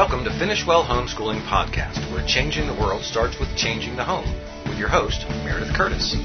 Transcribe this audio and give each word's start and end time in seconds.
Welcome 0.00 0.24
to 0.24 0.38
Finish 0.38 0.66
Well 0.66 0.82
Homeschooling 0.82 1.42
Podcast, 1.42 2.10
where 2.10 2.24
changing 2.26 2.66
the 2.66 2.72
world 2.72 3.02
starts 3.02 3.38
with 3.38 3.54
changing 3.54 3.96
the 3.96 4.02
home, 4.02 4.24
with 4.66 4.78
your 4.78 4.88
host, 4.88 5.28
Meredith 5.44 5.74
Curtis. 5.74 6.16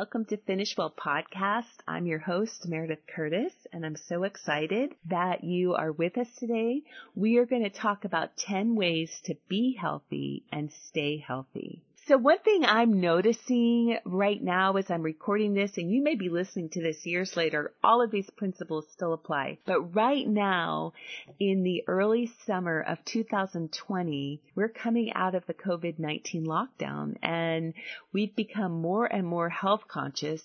Welcome 0.00 0.24
to 0.24 0.38
Finish 0.38 0.78
Well 0.78 0.94
Podcast. 0.98 1.76
I'm 1.86 2.06
your 2.06 2.20
host, 2.20 2.66
Meredith 2.66 3.06
Curtis, 3.06 3.52
and 3.70 3.84
I'm 3.84 3.96
so 3.96 4.22
excited 4.22 4.94
that 5.10 5.44
you 5.44 5.74
are 5.74 5.92
with 5.92 6.16
us 6.16 6.26
today. 6.38 6.84
We 7.14 7.36
are 7.36 7.44
going 7.44 7.64
to 7.64 7.68
talk 7.68 8.06
about 8.06 8.34
10 8.38 8.76
ways 8.76 9.10
to 9.24 9.36
be 9.50 9.76
healthy 9.78 10.42
and 10.50 10.72
stay 10.88 11.18
healthy. 11.18 11.82
So 12.10 12.18
one 12.18 12.40
thing 12.40 12.64
I'm 12.64 13.00
noticing 13.00 13.96
right 14.04 14.42
now 14.42 14.72
as 14.72 14.90
I'm 14.90 15.02
recording 15.02 15.54
this, 15.54 15.78
and 15.78 15.92
you 15.92 16.02
may 16.02 16.16
be 16.16 16.28
listening 16.28 16.68
to 16.70 16.82
this 16.82 17.06
years 17.06 17.36
later, 17.36 17.72
all 17.84 18.02
of 18.02 18.10
these 18.10 18.28
principles 18.30 18.88
still 18.90 19.12
apply. 19.12 19.58
But 19.64 19.94
right 19.94 20.26
now, 20.26 20.94
in 21.38 21.62
the 21.62 21.84
early 21.86 22.32
summer 22.46 22.80
of 22.80 23.04
2020, 23.04 24.42
we're 24.56 24.68
coming 24.68 25.12
out 25.12 25.36
of 25.36 25.46
the 25.46 25.54
COVID-19 25.54 26.46
lockdown 26.46 27.14
and 27.22 27.74
we've 28.12 28.34
become 28.34 28.72
more 28.72 29.06
and 29.06 29.24
more 29.24 29.48
health 29.48 29.86
conscious 29.86 30.42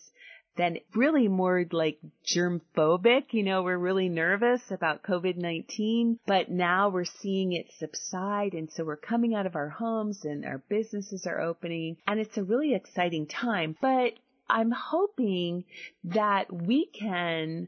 then 0.58 0.78
really 0.94 1.28
more 1.28 1.66
like 1.72 2.00
germ 2.24 2.62
phobic. 2.76 3.26
You 3.32 3.44
know, 3.44 3.64
we're 3.64 3.78
really 3.78 4.10
nervous 4.10 4.62
about 4.72 5.04
COVID-19, 5.04 6.20
but 6.26 6.50
now 6.50 6.90
we're 6.90 7.06
seeing 7.06 7.54
it 7.54 7.72
subside. 7.78 8.54
And 8.54 8.72
so 8.72 8.84
we're 8.84 8.96
coming 8.96 9.36
out 9.36 9.46
of 9.46 9.56
our 9.56 9.70
homes 9.70 10.24
and 10.24 10.46
our 10.46 10.62
businesses 10.70 11.26
are 11.26 11.42
opening 11.42 11.98
and 12.08 12.20
it's 12.20 12.38
a 12.38 12.44
really 12.44 12.74
exciting 12.74 13.28
time, 13.28 13.76
but 13.82 14.14
I'm 14.50 14.72
hoping 14.72 15.66
that 16.04 16.52
we 16.54 16.86
can 16.86 17.68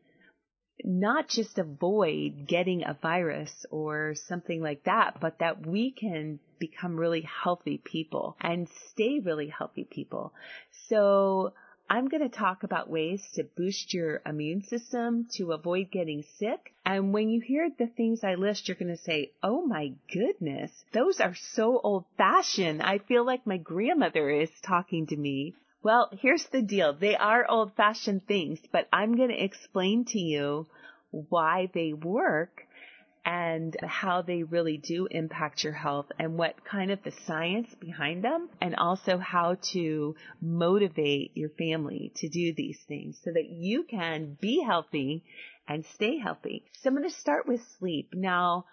not 0.83 1.27
just 1.27 1.57
avoid 1.57 2.47
getting 2.47 2.83
a 2.83 2.97
virus 3.01 3.65
or 3.71 4.13
something 4.27 4.61
like 4.61 4.83
that, 4.83 5.19
but 5.19 5.39
that 5.39 5.65
we 5.65 5.91
can 5.91 6.39
become 6.59 6.95
really 6.95 7.27
healthy 7.43 7.81
people 7.83 8.37
and 8.39 8.69
stay 8.91 9.19
really 9.19 9.47
healthy 9.47 9.87
people. 9.89 10.33
So 10.87 11.53
I'm 11.89 12.09
going 12.09 12.29
to 12.29 12.37
talk 12.37 12.63
about 12.63 12.89
ways 12.89 13.25
to 13.35 13.45
boost 13.45 13.93
your 13.93 14.21
immune 14.25 14.61
system 14.63 15.27
to 15.35 15.53
avoid 15.53 15.89
getting 15.89 16.23
sick. 16.37 16.73
And 16.85 17.13
when 17.13 17.29
you 17.29 17.39
hear 17.39 17.69
the 17.69 17.87
things 17.87 18.25
I 18.25 18.35
list, 18.35 18.67
you're 18.67 18.75
going 18.75 18.95
to 18.95 19.01
say, 19.01 19.31
Oh 19.41 19.65
my 19.65 19.93
goodness, 20.11 20.71
those 20.91 21.21
are 21.21 21.35
so 21.35 21.79
old 21.79 22.03
fashioned. 22.17 22.81
I 22.81 22.97
feel 22.97 23.25
like 23.25 23.47
my 23.47 23.57
grandmother 23.57 24.29
is 24.29 24.49
talking 24.61 25.07
to 25.07 25.15
me. 25.15 25.53
Well, 25.81 26.09
here's 26.19 26.45
the 26.47 26.61
deal. 26.61 26.91
They 26.93 27.15
are 27.15 27.49
old 27.49 27.73
fashioned 27.75 28.27
things, 28.27 28.59
but 28.73 28.89
I'm 28.91 29.15
going 29.15 29.29
to 29.29 29.43
explain 29.43 30.03
to 30.05 30.19
you 30.19 30.67
why 31.11 31.69
they 31.73 31.93
work 31.93 32.66
and 33.25 33.75
how 33.83 34.21
they 34.21 34.43
really 34.43 34.77
do 34.77 35.07
impact 35.11 35.63
your 35.63 35.73
health 35.73 36.07
and 36.19 36.37
what 36.37 36.63
kind 36.63 36.91
of 36.91 37.03
the 37.03 37.13
science 37.25 37.67
behind 37.79 38.23
them 38.23 38.49
and 38.61 38.75
also 38.75 39.17
how 39.17 39.57
to 39.61 40.15
motivate 40.41 41.35
your 41.35 41.49
family 41.49 42.11
to 42.15 42.29
do 42.29 42.53
these 42.53 42.79
things 42.87 43.19
so 43.23 43.31
that 43.31 43.49
you 43.49 43.83
can 43.83 44.37
be 44.39 44.61
healthy 44.61 45.23
and 45.67 45.85
stay 45.93 46.17
healthy. 46.17 46.63
So 46.81 46.89
I'm 46.89 46.95
going 46.95 47.09
to 47.09 47.15
start 47.15 47.47
with 47.47 47.61
sleep. 47.79 48.13
Now, 48.13 48.65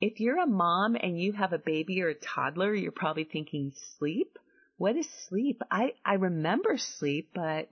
if 0.00 0.18
you're 0.18 0.42
a 0.42 0.46
mom 0.46 0.96
and 1.00 1.20
you 1.20 1.32
have 1.32 1.52
a 1.52 1.58
baby 1.58 2.02
or 2.02 2.08
a 2.08 2.14
toddler, 2.14 2.74
you're 2.74 2.90
probably 2.90 3.24
thinking 3.24 3.72
sleep? 3.98 4.38
What 4.76 4.96
is 4.96 5.08
sleep? 5.28 5.62
I, 5.70 5.92
I 6.04 6.14
remember 6.14 6.76
sleep, 6.76 7.30
but 7.34 7.68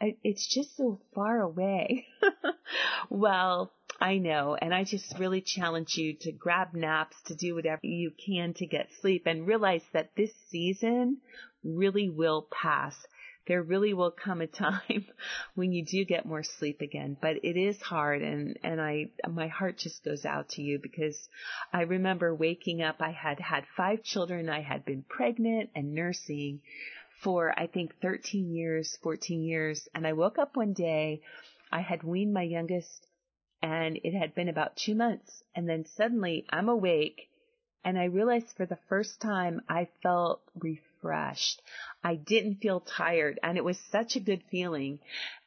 it's 0.00 0.46
just 0.46 0.76
so 0.76 1.00
far 1.14 1.40
away. 1.40 2.06
well, 3.10 3.72
I 4.00 4.18
know, 4.18 4.56
and 4.56 4.74
I 4.74 4.84
just 4.84 5.18
really 5.18 5.40
challenge 5.40 5.96
you 5.96 6.14
to 6.22 6.32
grab 6.32 6.74
naps, 6.74 7.16
to 7.26 7.34
do 7.34 7.54
whatever 7.54 7.86
you 7.86 8.10
can 8.10 8.52
to 8.54 8.66
get 8.66 8.92
sleep 9.00 9.22
and 9.26 9.46
realize 9.46 9.84
that 9.92 10.16
this 10.16 10.34
season 10.48 11.18
really 11.62 12.08
will 12.08 12.48
pass. 12.50 13.06
There 13.46 13.62
really 13.62 13.94
will 13.94 14.10
come 14.10 14.40
a 14.40 14.46
time 14.48 15.06
when 15.54 15.72
you 15.72 15.84
do 15.84 16.04
get 16.04 16.26
more 16.26 16.42
sleep 16.42 16.80
again, 16.80 17.16
but 17.20 17.36
it 17.44 17.56
is 17.56 17.80
hard 17.80 18.22
and, 18.22 18.58
and 18.64 18.80
I, 18.80 19.10
my 19.28 19.46
heart 19.46 19.78
just 19.78 20.04
goes 20.04 20.24
out 20.24 20.48
to 20.50 20.62
you 20.62 20.80
because 20.82 21.28
I 21.72 21.82
remember 21.82 22.34
waking 22.34 22.82
up, 22.82 22.96
I 23.00 23.12
had 23.12 23.38
had 23.38 23.64
five 23.76 24.02
children, 24.02 24.48
I 24.48 24.60
had 24.60 24.84
been 24.84 25.04
pregnant 25.08 25.70
and 25.74 25.94
nursing 25.94 26.62
for 27.22 27.58
I 27.58 27.68
think 27.68 27.94
13 28.02 28.50
years, 28.50 28.98
14 29.02 29.42
years, 29.42 29.88
and 29.94 30.06
I 30.06 30.14
woke 30.14 30.38
up 30.38 30.56
one 30.56 30.72
day, 30.72 31.22
I 31.70 31.80
had 31.80 32.02
weaned 32.02 32.34
my 32.34 32.42
youngest 32.42 33.06
and 33.64 33.98
it 34.04 34.12
had 34.12 34.34
been 34.34 34.50
about 34.50 34.76
two 34.76 34.94
months. 34.94 35.42
And 35.56 35.66
then 35.66 35.86
suddenly 35.96 36.44
I'm 36.50 36.68
awake 36.68 37.30
and 37.82 37.98
I 37.98 38.04
realized 38.04 38.54
for 38.56 38.66
the 38.66 38.78
first 38.90 39.22
time 39.22 39.62
I 39.70 39.88
felt 40.02 40.42
refreshed. 40.58 41.62
I 42.02 42.16
didn't 42.16 42.56
feel 42.56 42.80
tired 42.80 43.40
and 43.42 43.56
it 43.56 43.64
was 43.64 43.78
such 43.90 44.16
a 44.16 44.20
good 44.20 44.42
feeling. 44.50 44.98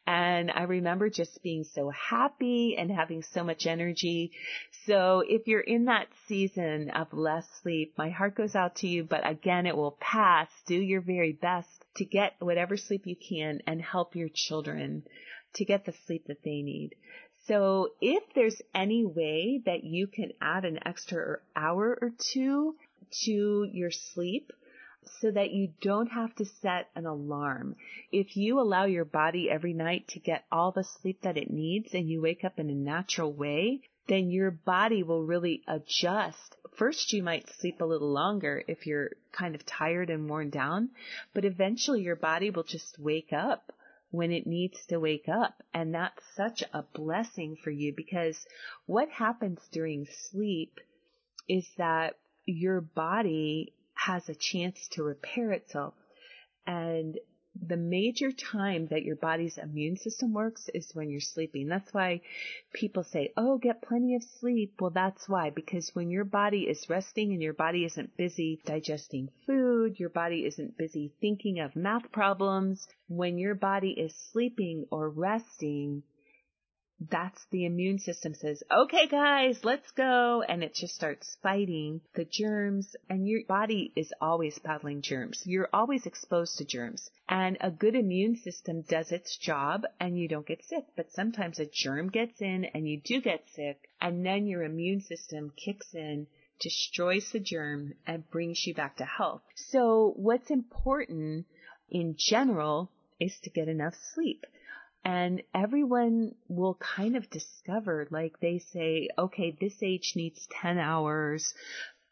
And 0.08 0.50
I 0.50 0.64
remember 0.64 1.12
just 1.12 1.44
being 1.44 1.64
so 1.64 1.92
happy 1.92 2.76
and 2.76 2.90
having 2.90 3.22
so 3.22 3.44
much 3.44 3.68
energy. 3.68 4.32
So 4.88 5.24
if 5.28 5.48
you're 5.48 5.60
in 5.60 5.86
that 5.86 6.08
season 6.28 6.90
of 6.90 7.14
less 7.14 7.46
sleep, 7.62 7.94
my 8.00 8.10
heart 8.10 8.34
goes 8.34 8.56
out 8.56 8.78
to 8.78 8.88
you, 8.88 9.04
but 9.04 9.30
again, 9.30 9.68
it 9.68 9.78
will 9.78 9.98
pass. 10.00 10.48
Do 10.66 10.76
your 10.76 11.02
very 11.02 11.34
best 11.34 11.86
to 11.98 12.06
get 12.06 12.34
whatever 12.40 12.78
sleep 12.78 13.06
you 13.06 13.16
can 13.16 13.62
and 13.68 13.80
help 13.80 14.16
your 14.16 14.30
children 14.34 15.04
to 15.54 15.66
get 15.66 15.86
the 15.86 15.94
sleep 16.06 16.26
that 16.28 16.44
they 16.44 16.62
need. 16.62 16.96
So 17.48 17.94
if 18.02 18.24
there's 18.36 18.62
any 18.76 19.06
way 19.06 19.62
that 19.66 19.84
you 19.84 20.08
can 20.08 20.34
add 20.42 20.66
an 20.66 20.80
extra 20.86 21.40
hour 21.56 21.98
or 22.02 22.12
two 22.32 22.76
to 23.24 23.68
your 23.72 23.92
sleep, 23.92 24.52
so 25.22 25.32
that 25.32 25.52
you 25.52 25.70
don't 25.82 26.12
have 26.12 26.36
to 26.36 26.46
set 26.46 26.90
an 26.96 27.06
alarm. 27.06 27.76
If 28.12 28.36
you 28.36 28.60
allow 28.60 28.86
your 28.86 29.06
body 29.06 29.50
every 29.50 29.74
night 29.74 30.08
to 30.10 30.20
get 30.20 30.46
all 30.52 30.72
the 30.72 30.84
sleep 30.84 31.22
that 31.22 31.38
it 31.38 31.50
needs 31.50 31.94
and 31.94 32.10
you 32.10 32.22
wake 32.22 32.44
up 32.44 32.60
in 32.60 32.70
a 32.70 32.76
natural 32.76 33.32
way, 33.32 33.82
then 34.08 34.30
your 34.30 34.52
body 34.52 35.04
will 35.04 35.24
really 35.24 35.64
adjust. 35.68 36.56
First, 36.76 37.14
you 37.14 37.24
might 37.24 37.50
sleep 37.50 37.82
a 37.82 37.86
little 37.86 38.12
longer 38.12 38.64
if 38.68 38.86
you're 38.86 39.12
kind 39.32 39.56
of 39.56 39.66
tired 39.66 40.10
and 40.10 40.30
worn 40.30 40.50
down, 40.50 40.90
but 41.34 41.46
eventually 41.46 42.02
your 42.02 42.16
body 42.16 42.50
will 42.50 42.64
just 42.64 43.00
wake 43.00 43.34
up 43.34 43.72
when 44.12 44.32
it 44.32 44.48
needs 44.48 44.86
to 44.88 45.00
wake 45.00 45.28
up. 45.28 45.64
And 45.74 45.94
that's 45.94 46.24
such 46.36 46.64
a 46.74 46.84
blessing 46.94 47.58
for 47.64 47.72
you 47.72 47.94
because 47.96 48.46
what 48.86 49.10
happens 49.10 49.60
during 49.72 50.08
sleep 50.30 50.80
is 51.48 51.68
that 51.78 52.18
your 52.46 52.82
body 52.82 53.74
has 53.94 54.30
a 54.30 54.36
chance 54.36 54.88
to 54.92 55.04
repair 55.04 55.52
itself. 55.52 55.94
And 56.66 57.18
the 57.66 57.78
major 57.78 58.32
time 58.32 58.88
that 58.88 59.04
your 59.04 59.16
body's 59.16 59.58
immune 59.58 59.98
system 59.98 60.34
works 60.34 60.70
is 60.74 60.94
when 60.94 61.10
you're 61.10 61.20
sleeping. 61.20 61.68
That's 61.68 61.94
why 61.94 62.22
people 62.74 63.04
say, 63.04 63.34
oh, 63.38 63.58
get 63.58 63.82
plenty 63.82 64.16
of 64.16 64.24
sleep. 64.24 64.76
Well, 64.80 64.92
that's 64.92 65.28
why, 65.28 65.50
because 65.50 65.96
when 65.96 66.10
your 66.10 66.26
body 66.26 66.64
is 66.64 66.90
resting 66.90 67.32
and 67.34 67.42
your 67.42 67.54
body 67.54 67.86
isn't 67.86 68.18
busy 68.18 68.62
digesting 68.66 69.30
food, 69.46 70.00
your 70.00 70.10
body 70.10 70.46
isn't 70.46 70.78
busy 70.78 71.14
thinking 71.20 71.60
of 71.60 71.76
math 71.76 72.12
problems, 72.12 72.88
when 73.08 73.38
your 73.38 73.56
body 73.56 73.92
is 73.92 74.14
sleeping 74.32 74.86
or 74.92 75.10
resting, 75.10 76.04
that's 77.00 77.46
the 77.52 77.66
immune 77.66 78.00
system 78.00 78.34
says, 78.34 78.64
okay 78.72 79.08
guys, 79.08 79.64
let's 79.64 79.92
go. 79.92 80.42
And 80.42 80.64
it 80.64 80.74
just 80.74 80.96
starts 80.96 81.38
fighting 81.44 82.02
the 82.16 82.26
germs 82.26 82.96
and 83.10 83.28
your 83.28 83.42
body 83.48 83.92
is 83.96 84.14
always 84.20 84.58
battling 84.60 85.02
germs. 85.02 85.44
You're 85.46 85.70
always 85.72 86.06
exposed 86.06 86.58
to 86.58 86.66
germs 86.66 87.10
and 87.30 87.58
a 87.62 87.70
good 87.70 87.96
immune 87.96 88.36
system 88.38 88.82
does 88.82 89.12
its 89.12 89.38
job 89.38 89.84
and 90.00 90.18
you 90.18 90.28
don't 90.28 90.48
get 90.48 90.64
sick. 90.64 90.86
But 90.96 91.12
sometimes 91.12 91.60
a 91.60 91.68
germ 91.72 92.10
gets 92.10 92.42
in 92.42 92.66
and 92.66 92.88
you 92.88 93.00
do 93.00 93.22
get 93.22 93.48
sick 93.54 93.90
and 94.02 94.26
then 94.26 94.48
your 94.48 94.64
immune 94.64 95.02
system 95.02 95.52
kicks 95.56 95.94
in 95.94 96.26
destroys 96.60 97.32
the 97.32 97.40
germ 97.40 97.94
and 98.08 98.30
brings 98.32 98.66
you 98.66 98.74
back 98.74 98.98
to 98.98 99.06
health. 99.06 99.44
So 99.56 100.14
what's 100.16 100.50
important 100.50 101.46
in 101.92 102.16
general 102.18 102.90
is 103.20 103.38
to 103.44 103.50
get 103.52 103.68
enough 103.68 103.96
sleep 104.14 104.46
and 105.08 105.42
everyone 105.56 106.36
will 106.50 106.76
kind 106.76 107.16
of 107.16 107.30
discover, 107.30 108.10
like 108.12 108.42
they 108.42 108.60
say, 108.74 109.08
okay, 109.18 109.56
this 109.58 109.82
age 109.82 110.12
needs 110.18 110.46
10 110.62 110.78
hours, 110.78 111.54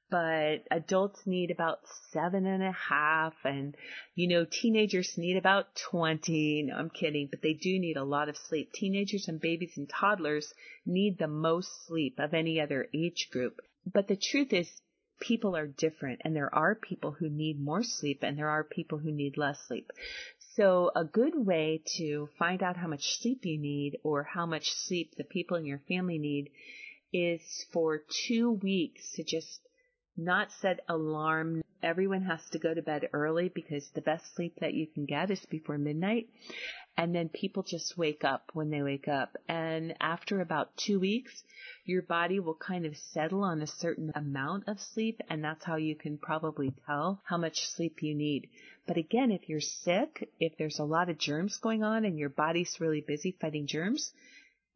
but 0.10 0.60
adults 0.72 1.28
need 1.28 1.52
about 1.52 1.80
seven 2.12 2.46
and 2.46 2.64
a 2.64 2.72
half 2.72 3.34
and, 3.44 3.76
you 4.16 4.30
know, 4.30 4.46
teenagers 4.46 5.18
need 5.18 5.36
about 5.36 5.76
20. 5.90 6.64
No, 6.68 6.76
I'm 6.78 6.90
kidding, 6.90 7.28
but 7.30 7.42
they 7.42 7.52
do 7.52 7.78
need 7.80 7.98
a 7.98 8.04
lot 8.06 8.30
of 8.30 8.38
sleep. 8.38 8.72
Teenagers 8.72 9.28
and 9.28 9.42
babies 9.42 9.74
and 9.76 9.90
toddlers 9.90 10.54
need 10.86 11.18
the 11.18 11.28
most 11.28 11.88
sleep 11.88 12.18
of 12.18 12.34
any 12.34 12.62
other 12.62 12.88
age 12.94 13.28
group. 13.30 13.60
But 13.86 14.08
the 14.08 14.16
truth 14.16 14.54
is, 14.54 14.72
people 15.20 15.56
are 15.56 15.68
different 15.68 16.22
and 16.24 16.36
there 16.36 16.54
are 16.54 16.76
people 16.76 17.12
who 17.12 17.30
need 17.30 17.60
more 17.60 17.84
sleep 17.84 18.20
and 18.24 18.38
there 18.38 18.50
are 18.50 18.64
people 18.64 18.98
who 18.98 19.12
need 19.12 19.38
less 19.38 19.60
sleep. 19.68 19.92
So 20.56 20.92
a 20.96 21.04
good 21.04 21.34
way 21.36 21.82
to 21.98 22.30
find 22.40 22.64
out 22.64 22.78
how 22.78 22.88
much 22.88 23.18
sleep 23.20 23.46
you 23.46 23.58
need 23.58 23.98
or 24.04 24.24
how 24.24 24.46
much 24.46 24.72
sleep 24.72 25.16
the 25.18 25.24
people 25.24 25.58
in 25.58 25.66
your 25.66 25.82
family 25.88 26.18
need 26.18 26.50
is 27.12 27.42
for 27.72 28.02
two 28.28 28.52
weeks 28.52 29.14
to 29.14 29.24
just 29.24 29.60
not 30.18 30.52
set 30.62 30.80
alarm. 30.88 31.64
Everyone 31.84 32.24
has 32.24 32.42
to 32.52 32.60
go 32.60 32.74
to 32.74 32.82
bed 32.82 33.10
early 33.14 33.50
because 33.50 33.90
the 33.90 34.02
best 34.02 34.34
sleep 34.36 34.56
that 34.62 34.74
you 34.74 34.88
can 34.88 35.06
get 35.06 35.30
is 35.30 35.46
before 35.46 35.78
midnight. 35.78 36.30
And 36.98 37.14
then 37.14 37.28
people 37.28 37.62
just 37.64 37.98
wake 37.98 38.24
up 38.24 38.52
when 38.54 38.70
they 38.70 38.82
wake 38.82 39.10
up. 39.10 39.36
And 39.50 39.96
after 40.00 40.40
about 40.40 40.78
two 40.78 41.00
weeks, 41.00 41.44
your 41.84 42.02
body 42.02 42.40
will 42.40 42.56
kind 42.56 42.86
of 42.86 42.96
settle 42.96 43.44
on 43.44 43.62
a 43.62 43.68
certain 43.68 44.14
amount 44.16 44.68
of 44.68 44.80
sleep. 44.80 45.20
And 45.30 45.44
that's 45.44 45.66
how 45.66 45.76
you 45.76 45.96
can 45.96 46.18
probably 46.18 46.74
tell 46.86 47.22
how 47.26 47.38
much 47.38 47.68
sleep 47.68 48.02
you 48.02 48.16
need. 48.16 48.50
But 48.88 48.98
again, 48.98 49.32
if 49.32 49.50
you're 49.50 49.60
sick, 49.60 50.30
if 50.40 50.58
there's 50.58 50.80
a 50.80 50.86
lot 50.86 51.10
of 51.10 51.18
germs 51.18 51.58
going 51.58 51.84
on 51.84 52.06
and 52.06 52.18
your 52.18 52.30
body's 52.30 52.80
really 52.80 53.02
busy 53.02 53.36
fighting 53.42 53.68
germs, 53.68 54.14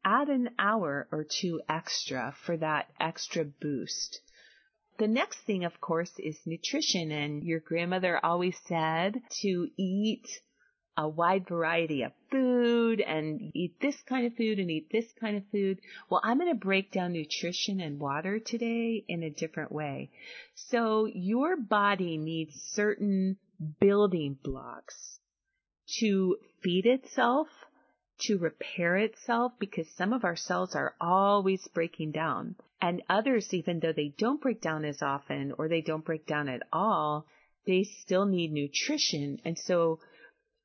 add 0.04 0.28
an 0.28 0.50
hour 0.60 1.08
or 1.12 1.24
two 1.24 1.62
extra 1.70 2.36
for 2.46 2.58
that 2.58 2.90
extra 3.00 3.46
boost. 3.46 4.20
The 4.98 5.08
next 5.08 5.40
thing, 5.46 5.64
of 5.64 5.80
course, 5.80 6.12
is 6.20 6.38
nutrition. 6.46 7.12
And 7.12 7.44
your 7.44 7.62
grandmother 7.62 8.20
always 8.22 8.58
said 8.68 9.22
to 9.42 9.70
eat 9.78 10.28
a 11.00 11.08
wide 11.08 11.48
variety 11.48 12.02
of 12.02 12.12
food 12.30 13.00
and 13.00 13.52
eat 13.56 13.80
this 13.80 13.96
kind 14.08 14.28
of 14.28 14.36
food 14.36 14.60
and 14.60 14.70
eat 14.70 14.90
this 14.92 15.06
kind 15.18 15.38
of 15.38 15.44
food. 15.50 15.80
Well, 16.10 16.20
I'm 16.22 16.38
going 16.38 16.52
to 16.52 16.60
break 16.60 16.92
down 16.92 17.14
nutrition 17.14 17.80
and 17.80 18.02
water 18.02 18.38
today 18.38 19.06
in 19.08 19.24
a 19.24 19.30
different 19.30 19.72
way. 19.72 20.10
So 20.56 21.06
your 21.06 21.56
body 21.56 22.18
needs 22.18 22.54
certain 22.74 23.38
building 23.80 24.38
blocks 24.44 25.20
to 26.00 26.36
feed 26.62 26.86
itself, 26.86 27.48
to 28.24 28.38
repair 28.38 28.98
itself, 28.98 29.54
because 29.58 29.88
some 29.96 30.12
of 30.12 30.26
our 30.26 30.36
cells 30.36 30.76
are 30.76 30.96
always 31.00 31.66
breaking 31.74 32.12
down. 32.12 32.56
And 32.82 33.04
others, 33.10 33.54
even 33.54 33.80
though 33.80 33.94
they 33.94 34.14
don't 34.18 34.42
break 34.42 34.60
down 34.60 34.84
as 34.84 35.02
often 35.02 35.54
or 35.58 35.70
they 35.70 35.82
don't 35.82 36.04
break 36.04 36.28
down 36.28 36.50
at 36.50 36.64
all, 36.74 37.26
they 37.66 37.84
still 37.84 38.26
need 38.26 38.52
nutrition. 38.52 39.40
And 39.46 39.58
so 39.58 40.00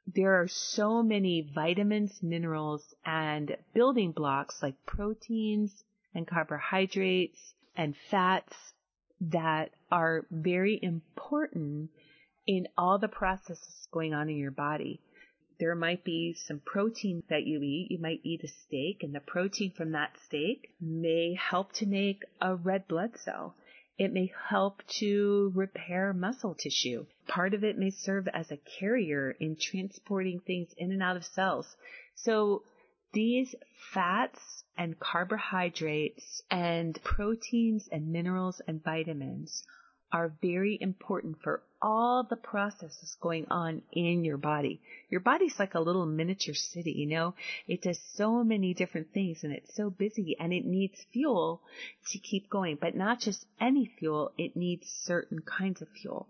there 0.06 0.40
are 0.40 0.48
so 0.48 1.02
many 1.02 1.40
vitamins, 1.54 2.22
minerals, 2.22 2.94
and 3.06 3.56
building 3.72 4.12
blocks 4.12 4.62
like 4.62 4.74
proteins 4.86 5.84
and 6.14 6.26
carbohydrates 6.26 7.54
and 7.76 7.96
fats 8.10 8.74
that 9.20 9.70
are 9.90 10.26
very 10.30 10.78
important 10.82 11.90
in 12.46 12.68
all 12.76 12.98
the 12.98 13.08
processes 13.08 13.88
going 13.90 14.12
on 14.12 14.28
in 14.28 14.36
your 14.36 14.50
body. 14.50 15.00
There 15.58 15.74
might 15.74 16.04
be 16.04 16.34
some 16.34 16.60
protein 16.60 17.22
that 17.30 17.46
you 17.46 17.62
eat. 17.62 17.90
You 17.90 17.98
might 17.98 18.20
eat 18.24 18.44
a 18.44 18.48
steak, 18.48 19.02
and 19.02 19.14
the 19.14 19.20
protein 19.20 19.70
from 19.70 19.92
that 19.92 20.18
steak 20.26 20.74
may 20.80 21.34
help 21.34 21.72
to 21.74 21.86
make 21.86 22.22
a 22.40 22.56
red 22.56 22.86
blood 22.88 23.16
cell. 23.16 23.54
It 23.96 24.12
may 24.12 24.32
help 24.48 24.82
to 24.98 25.52
repair 25.54 26.12
muscle 26.12 26.54
tissue. 26.54 27.06
Part 27.28 27.54
of 27.54 27.62
it 27.62 27.78
may 27.78 27.90
serve 27.90 28.26
as 28.28 28.50
a 28.50 28.56
carrier 28.56 29.30
in 29.38 29.56
transporting 29.56 30.40
things 30.40 30.72
in 30.76 30.90
and 30.90 31.02
out 31.02 31.16
of 31.16 31.24
cells. 31.24 31.76
So 32.14 32.64
these 33.12 33.54
fats 33.92 34.64
and 34.76 34.98
carbohydrates 34.98 36.42
and 36.50 37.00
proteins 37.04 37.88
and 37.88 38.08
minerals 38.08 38.60
and 38.66 38.82
vitamins 38.82 39.64
are 40.14 40.32
very 40.40 40.78
important 40.80 41.36
for 41.42 41.60
all 41.82 42.22
the 42.22 42.36
processes 42.36 43.16
going 43.20 43.44
on 43.50 43.82
in 43.90 44.24
your 44.24 44.36
body. 44.36 44.80
Your 45.10 45.20
body's 45.20 45.58
like 45.58 45.74
a 45.74 45.80
little 45.80 46.06
miniature 46.06 46.54
city, 46.54 46.92
you 46.92 47.06
know? 47.06 47.34
It 47.66 47.82
does 47.82 47.98
so 48.14 48.44
many 48.44 48.74
different 48.74 49.12
things 49.12 49.42
and 49.42 49.52
it's 49.52 49.74
so 49.74 49.90
busy 49.90 50.36
and 50.38 50.52
it 50.52 50.64
needs 50.64 51.04
fuel 51.12 51.62
to 52.12 52.18
keep 52.20 52.48
going, 52.48 52.78
but 52.80 52.94
not 52.94 53.18
just 53.18 53.44
any 53.60 53.90
fuel, 53.98 54.32
it 54.38 54.54
needs 54.54 54.86
certain 55.02 55.40
kinds 55.40 55.82
of 55.82 55.88
fuel. 56.00 56.28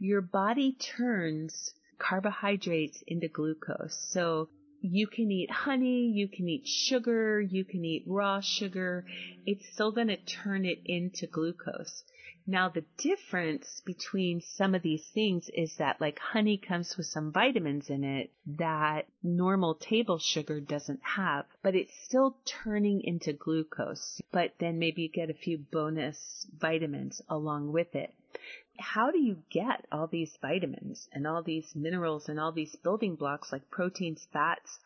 Your 0.00 0.20
body 0.20 0.76
turns 0.98 1.72
carbohydrates 2.00 3.00
into 3.06 3.28
glucose. 3.28 3.96
So 4.10 4.48
you 4.80 5.06
can 5.06 5.30
eat 5.30 5.52
honey, 5.52 6.10
you 6.12 6.26
can 6.26 6.48
eat 6.48 6.66
sugar, 6.66 7.40
you 7.40 7.64
can 7.64 7.84
eat 7.84 8.02
raw 8.08 8.40
sugar. 8.40 9.06
It's 9.46 9.64
still 9.72 9.92
going 9.92 10.08
to 10.08 10.16
turn 10.16 10.64
it 10.64 10.80
into 10.84 11.28
glucose. 11.28 12.02
Now 12.46 12.68
the 12.68 12.84
difference 12.98 13.80
between 13.86 14.42
some 14.42 14.74
of 14.74 14.82
these 14.82 15.08
things 15.08 15.48
is 15.48 15.76
that 15.76 15.98
like 15.98 16.18
honey 16.18 16.58
comes 16.58 16.94
with 16.94 17.06
some 17.06 17.32
vitamins 17.32 17.88
in 17.88 18.04
it 18.04 18.30
that 18.44 19.06
normal 19.22 19.74
table 19.74 20.18
sugar 20.18 20.60
doesn't 20.60 21.02
have, 21.02 21.46
but 21.62 21.74
it's 21.74 21.94
still 22.04 22.36
turning 22.44 23.00
into 23.02 23.32
glucose, 23.32 24.20
but 24.30 24.52
then 24.58 24.78
maybe 24.78 25.02
you 25.02 25.08
get 25.08 25.30
a 25.30 25.34
few 25.34 25.56
bonus 25.56 26.46
vitamins 26.58 27.22
along 27.30 27.72
with 27.72 27.94
it. 27.94 28.12
How 28.78 29.10
do 29.10 29.18
you 29.18 29.42
get 29.48 29.86
all 29.90 30.06
these 30.06 30.36
vitamins 30.42 31.08
and 31.12 31.26
all 31.26 31.42
these 31.42 31.74
minerals 31.74 32.28
and 32.28 32.38
all 32.38 32.52
these 32.52 32.76
building 32.76 33.16
blocks 33.16 33.52
like 33.52 33.70
proteins, 33.70 34.26
fats, 34.32 34.80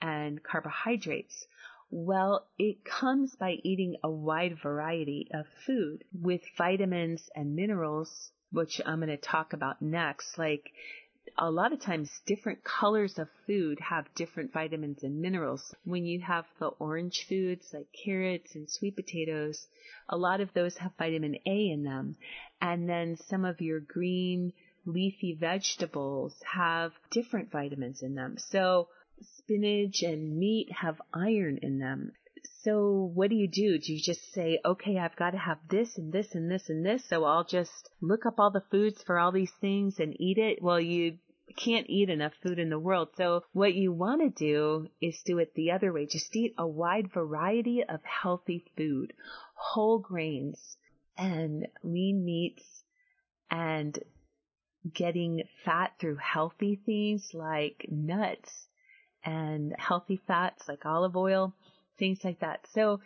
and 0.00 0.40
carbohydrates? 0.44 1.48
Well, 1.94 2.48
it 2.58 2.86
comes 2.86 3.36
by 3.36 3.58
eating 3.62 3.96
a 4.02 4.10
wide 4.10 4.56
variety 4.62 5.28
of 5.30 5.46
food 5.66 6.04
with 6.10 6.40
vitamins 6.56 7.28
and 7.36 7.54
minerals, 7.54 8.32
which 8.50 8.80
I'm 8.86 9.00
going 9.00 9.10
to 9.10 9.18
talk 9.18 9.52
about 9.52 9.82
next. 9.82 10.38
Like 10.38 10.72
a 11.36 11.50
lot 11.50 11.74
of 11.74 11.80
times 11.80 12.22
different 12.24 12.64
colors 12.64 13.18
of 13.18 13.28
food 13.46 13.78
have 13.80 14.14
different 14.14 14.54
vitamins 14.54 15.02
and 15.02 15.20
minerals. 15.20 15.74
When 15.84 16.06
you 16.06 16.20
have 16.22 16.46
the 16.58 16.68
orange 16.68 17.26
foods 17.28 17.74
like 17.74 17.92
carrots 17.92 18.54
and 18.54 18.70
sweet 18.70 18.96
potatoes, 18.96 19.68
a 20.08 20.16
lot 20.16 20.40
of 20.40 20.50
those 20.54 20.78
have 20.78 20.96
vitamin 20.96 21.36
A 21.44 21.68
in 21.68 21.82
them. 21.82 22.16
And 22.62 22.88
then 22.88 23.18
some 23.18 23.44
of 23.44 23.60
your 23.60 23.80
green 23.80 24.54
leafy 24.86 25.34
vegetables 25.34 26.34
have 26.54 26.92
different 27.10 27.50
vitamins 27.50 28.02
in 28.02 28.14
them. 28.14 28.38
So 28.38 28.88
spinach 29.38 30.02
and 30.02 30.36
meat 30.38 30.70
have 30.72 31.00
iron 31.12 31.58
in 31.62 31.78
them. 31.78 32.12
So 32.62 33.10
what 33.14 33.30
do 33.30 33.36
you 33.36 33.48
do? 33.48 33.78
Do 33.78 33.92
you 33.92 34.00
just 34.00 34.32
say, 34.32 34.60
okay, 34.64 34.98
I've 34.98 35.16
got 35.16 35.30
to 35.30 35.38
have 35.38 35.58
this 35.68 35.98
and 35.98 36.12
this 36.12 36.34
and 36.34 36.50
this 36.50 36.68
and 36.68 36.84
this, 36.86 37.04
so 37.08 37.24
I'll 37.24 37.44
just 37.44 37.90
look 38.00 38.24
up 38.24 38.38
all 38.38 38.50
the 38.50 38.64
foods 38.70 39.02
for 39.02 39.18
all 39.18 39.32
these 39.32 39.52
things 39.60 39.98
and 39.98 40.14
eat 40.20 40.38
it? 40.38 40.62
Well, 40.62 40.80
you 40.80 41.18
can't 41.56 41.88
eat 41.88 42.08
enough 42.08 42.32
food 42.42 42.58
in 42.58 42.70
the 42.70 42.78
world. 42.78 43.08
So 43.16 43.44
what 43.52 43.74
you 43.74 43.92
want 43.92 44.22
to 44.22 44.30
do 44.30 44.88
is 45.00 45.22
do 45.24 45.38
it 45.38 45.54
the 45.54 45.72
other 45.72 45.92
way. 45.92 46.06
Just 46.06 46.34
eat 46.36 46.54
a 46.56 46.66
wide 46.66 47.12
variety 47.12 47.82
of 47.82 48.00
healthy 48.04 48.64
food, 48.76 49.12
whole 49.54 49.98
grains 49.98 50.76
and 51.16 51.66
lean 51.82 52.24
meats 52.24 52.64
and 53.50 53.98
getting 54.92 55.42
fat 55.64 55.92
through 56.00 56.16
healthy 56.16 56.80
things 56.86 57.30
like 57.34 57.86
nuts 57.88 58.66
and 59.24 59.74
healthy 59.78 60.20
fats 60.26 60.68
like 60.68 60.84
olive 60.84 61.16
oil, 61.16 61.54
things 61.98 62.20
like 62.24 62.40
that. 62.40 62.60
So 62.72 63.00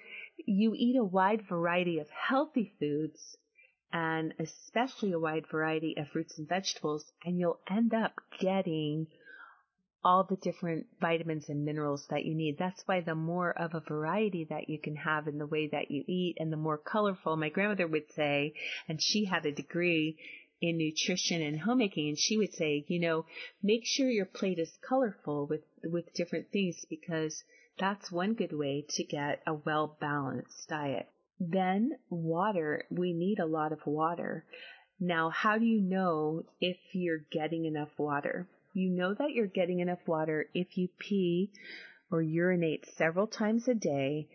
you 0.45 0.75
eat 0.75 0.97
a 0.97 1.05
wide 1.05 1.43
variety 1.49 1.99
of 1.99 2.09
healthy 2.11 2.73
foods 2.79 3.37
and 3.93 4.35
especially 4.39 5.13
a 5.13 5.19
wide 5.19 5.47
variety 5.51 5.95
of 5.99 6.09
fruits 6.09 6.39
and 6.39 6.49
vegetables 6.49 7.05
and 7.25 7.39
you'll 7.39 7.61
end 7.71 7.95
up 7.95 8.15
getting 8.41 9.07
all 10.05 10.23
the 10.23 10.37
different 10.37 10.87
vitamins 11.01 11.49
and 11.49 11.65
minerals 11.65 12.07
that 12.11 12.25
you 12.25 12.35
need. 12.35 12.57
That's 12.59 12.81
why 12.87 13.01
the 13.01 13.17
more 13.17 13.51
of 13.51 13.75
a 13.75 13.81
variety 13.81 14.47
that 14.51 14.69
you 14.69 14.79
can 14.79 14.95
have 14.95 15.27
in 15.27 15.39
the 15.39 15.47
way 15.47 15.69
that 15.73 15.91
you 15.91 16.05
eat 16.07 16.37
and 16.39 16.53
the 16.53 16.57
more 16.57 16.79
colorful, 16.79 17.37
my 17.37 17.49
grandmother 17.49 17.89
would 17.89 18.13
say, 18.15 18.55
and 18.89 19.03
she 19.03 19.25
had 19.25 19.45
a 19.47 19.53
degree 19.53 20.17
in 20.61 20.79
nutrition 20.79 21.43
and 21.43 21.61
homemaking 21.61 22.09
and 22.09 22.19
she 22.19 22.37
would 22.37 22.53
say, 22.55 22.85
you 22.89 22.99
know, 22.99 23.27
make 23.63 23.83
sure 23.85 24.09
your 24.09 24.27
plate 24.27 24.59
is 24.59 24.79
colorful 24.87 25.47
with, 25.47 25.63
with 25.85 26.13
different 26.15 26.51
things 26.51 26.85
because 26.89 27.45
that's 27.79 28.11
one 28.11 28.35
good 28.35 28.53
way 28.53 28.85
to 28.89 29.05
get 29.05 29.43
a 29.47 29.55
well 29.55 29.97
balanced 30.01 30.69
diet. 30.69 31.09
Then 31.39 31.99
water, 32.09 32.85
we 32.91 33.13
need 33.13 33.39
a 33.39 33.47
lot 33.47 33.73
of 33.73 33.87
water. 33.87 34.45
Now, 34.99 35.29
how 35.29 35.59
do 35.59 35.67
you 35.67 35.83
know 35.83 36.45
if 36.61 36.79
you're 36.93 37.25
getting 37.31 37.67
enough 37.67 37.91
water? 37.99 38.49
You 38.73 38.89
know 38.91 39.13
that 39.15 39.33
you're 39.33 39.47
getting 39.47 39.81
enough 39.81 40.07
water 40.07 40.49
if 40.55 40.79
you 40.79 40.89
pee 40.99 41.51
or 42.11 42.23
urinate 42.23 42.87
several 42.97 43.27
times 43.27 43.69
a 43.69 43.75
day 43.75 44.29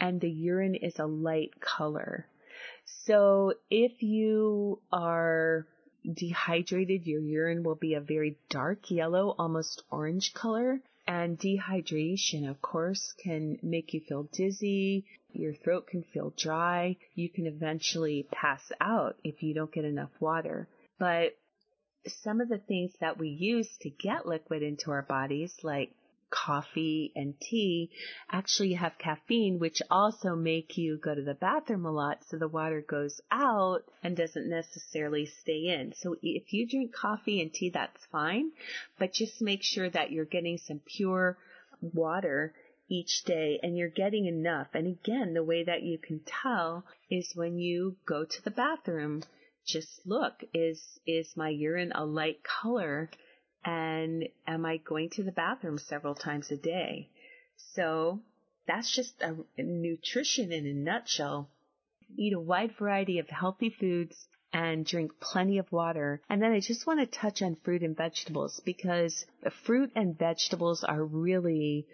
and 0.00 0.20
the 0.20 0.30
urine 0.30 0.74
is 0.74 0.98
a 0.98 1.06
light 1.06 1.60
color. 1.60 2.26
So 3.04 3.54
if 3.70 4.02
you 4.02 4.80
are 4.92 5.66
dehydrated, 6.04 7.06
your 7.06 7.20
urine 7.20 7.62
will 7.62 7.74
be 7.74 7.94
a 7.94 8.00
very 8.00 8.38
dark 8.48 8.90
yellow, 8.90 9.34
almost 9.38 9.82
orange 9.90 10.32
color. 10.34 10.80
And 11.06 11.38
dehydration, 11.38 12.48
of 12.48 12.62
course, 12.62 13.12
can 13.22 13.58
make 13.62 13.92
you 13.94 14.00
feel 14.00 14.24
dizzy. 14.32 15.06
Your 15.32 15.54
throat 15.54 15.88
can 15.88 16.04
feel 16.04 16.32
dry. 16.36 16.96
You 17.14 17.28
can 17.28 17.46
eventually 17.46 18.28
pass 18.30 18.70
out 18.80 19.16
if 19.24 19.42
you 19.42 19.54
don't 19.54 19.72
get 19.72 19.84
enough 19.84 20.12
water. 20.20 20.68
But 20.98 21.36
some 22.06 22.40
of 22.40 22.48
the 22.48 22.58
things 22.58 22.92
that 23.00 23.18
we 23.18 23.28
use 23.28 23.68
to 23.78 23.90
get 23.90 24.26
liquid 24.26 24.62
into 24.62 24.90
our 24.90 25.02
bodies, 25.02 25.52
like 25.62 25.90
coffee 26.30 27.12
and 27.14 27.38
tea 27.40 27.90
actually 28.30 28.74
have 28.74 28.98
caffeine, 28.98 29.58
which 29.58 29.82
also 29.90 30.34
make 30.34 30.78
you 30.78 30.96
go 30.96 31.14
to 31.14 31.22
the 31.22 31.34
bathroom 31.34 31.84
a 31.84 31.92
lot 31.92 32.22
so 32.28 32.38
the 32.38 32.48
water 32.48 32.80
goes 32.80 33.20
out 33.30 33.82
and 34.02 34.16
doesn't 34.16 34.48
necessarily 34.48 35.26
stay 35.26 35.66
in. 35.66 35.92
So 35.96 36.16
if 36.22 36.52
you 36.52 36.68
drink 36.68 36.94
coffee 36.94 37.42
and 37.42 37.52
tea, 37.52 37.70
that's 37.70 38.04
fine, 38.06 38.52
but 38.98 39.12
just 39.12 39.42
make 39.42 39.62
sure 39.62 39.90
that 39.90 40.12
you're 40.12 40.24
getting 40.24 40.58
some 40.58 40.80
pure 40.86 41.36
water 41.80 42.54
each 42.88 43.24
day 43.24 43.60
and 43.62 43.76
you're 43.76 43.88
getting 43.88 44.26
enough. 44.26 44.68
And 44.74 44.86
again, 44.86 45.34
the 45.34 45.44
way 45.44 45.64
that 45.64 45.82
you 45.82 45.98
can 45.98 46.20
tell 46.26 46.84
is 47.08 47.32
when 47.34 47.58
you 47.58 47.96
go 48.06 48.24
to 48.24 48.44
the 48.44 48.50
bathroom, 48.50 49.22
just 49.64 50.00
look, 50.04 50.42
is, 50.52 50.82
is 51.06 51.36
my 51.36 51.48
urine 51.48 51.92
a 51.94 52.04
light 52.04 52.42
color? 52.42 53.10
And 53.64 54.28
am 54.46 54.64
I 54.64 54.78
going 54.78 55.10
to 55.10 55.22
the 55.22 55.32
bathroom 55.32 55.78
several 55.78 56.14
times 56.14 56.50
a 56.50 56.56
day? 56.56 57.08
So 57.74 58.20
that's 58.66 58.94
just 58.94 59.20
a, 59.22 59.36
nutrition 59.62 60.52
in 60.52 60.66
a 60.66 60.74
nutshell. 60.74 61.48
Eat 62.16 62.32
a 62.32 62.40
wide 62.40 62.72
variety 62.78 63.18
of 63.18 63.28
healthy 63.28 63.70
foods 63.70 64.26
and 64.52 64.84
drink 64.84 65.12
plenty 65.20 65.58
of 65.58 65.70
water. 65.70 66.20
And 66.28 66.42
then 66.42 66.52
I 66.52 66.60
just 66.60 66.86
want 66.86 67.00
to 67.00 67.06
touch 67.06 67.42
on 67.42 67.56
fruit 67.56 67.82
and 67.82 67.96
vegetables 67.96 68.60
because 68.64 69.24
the 69.42 69.50
fruit 69.50 69.92
and 69.94 70.18
vegetables 70.18 70.82
are 70.82 71.04
really 71.04 71.86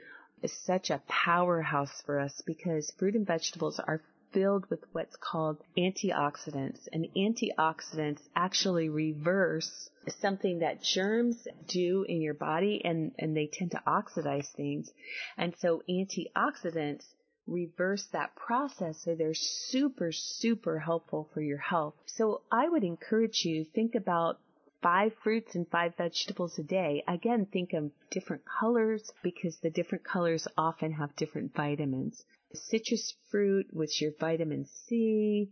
such 0.65 0.91
a 0.91 1.03
powerhouse 1.09 2.03
for 2.03 2.19
us 2.19 2.43
because 2.47 2.93
fruit 2.99 3.15
and 3.15 3.27
vegetables 3.27 3.81
are 3.81 4.01
filled 4.37 4.69
with 4.69 4.81
what's 4.93 5.17
called 5.17 5.57
antioxidants. 5.79 6.87
And 6.93 7.09
antioxidants 7.17 8.21
actually 8.37 8.91
reverse 8.91 9.89
something 10.21 10.59
that 10.59 10.83
germs 10.83 11.49
do 11.67 12.05
in 12.07 12.21
your 12.21 12.35
body 12.35 12.83
and, 12.85 13.13
and 13.19 13.35
they 13.35 13.49
tend 13.51 13.71
to 13.71 13.83
oxidize 13.87 14.49
things. 14.55 14.91
And 15.39 15.55
so 15.61 15.83
antioxidants 15.89 17.07
reverse 17.47 18.07
that 18.13 18.37
process 18.37 19.01
so 19.03 19.15
they're 19.15 19.33
super, 19.33 20.13
super 20.13 20.81
helpful 20.81 21.31
for 21.33 21.41
your 21.41 21.59
health. 21.59 21.95
So 22.05 22.43
I 22.53 22.69
would 22.69 22.85
encourage 22.85 23.43
you 23.43 23.65
think 23.65 23.95
about 23.95 24.39
five 24.83 25.13
fruits 25.23 25.55
and 25.55 25.67
five 25.71 25.97
vegetables 25.97 26.59
a 26.59 26.63
day. 26.63 27.03
Again, 27.09 27.47
think 27.51 27.73
of 27.73 27.91
different 28.11 28.43
colors 28.61 29.11
because 29.23 29.57
the 29.63 29.71
different 29.71 30.05
colors 30.05 30.47
often 30.59 30.93
have 30.93 31.17
different 31.17 31.55
vitamins 31.55 32.23
citrus 32.57 33.15
fruit 33.31 33.67
with 33.73 34.01
your 34.01 34.13
vitamin 34.19 34.67
C, 34.67 35.51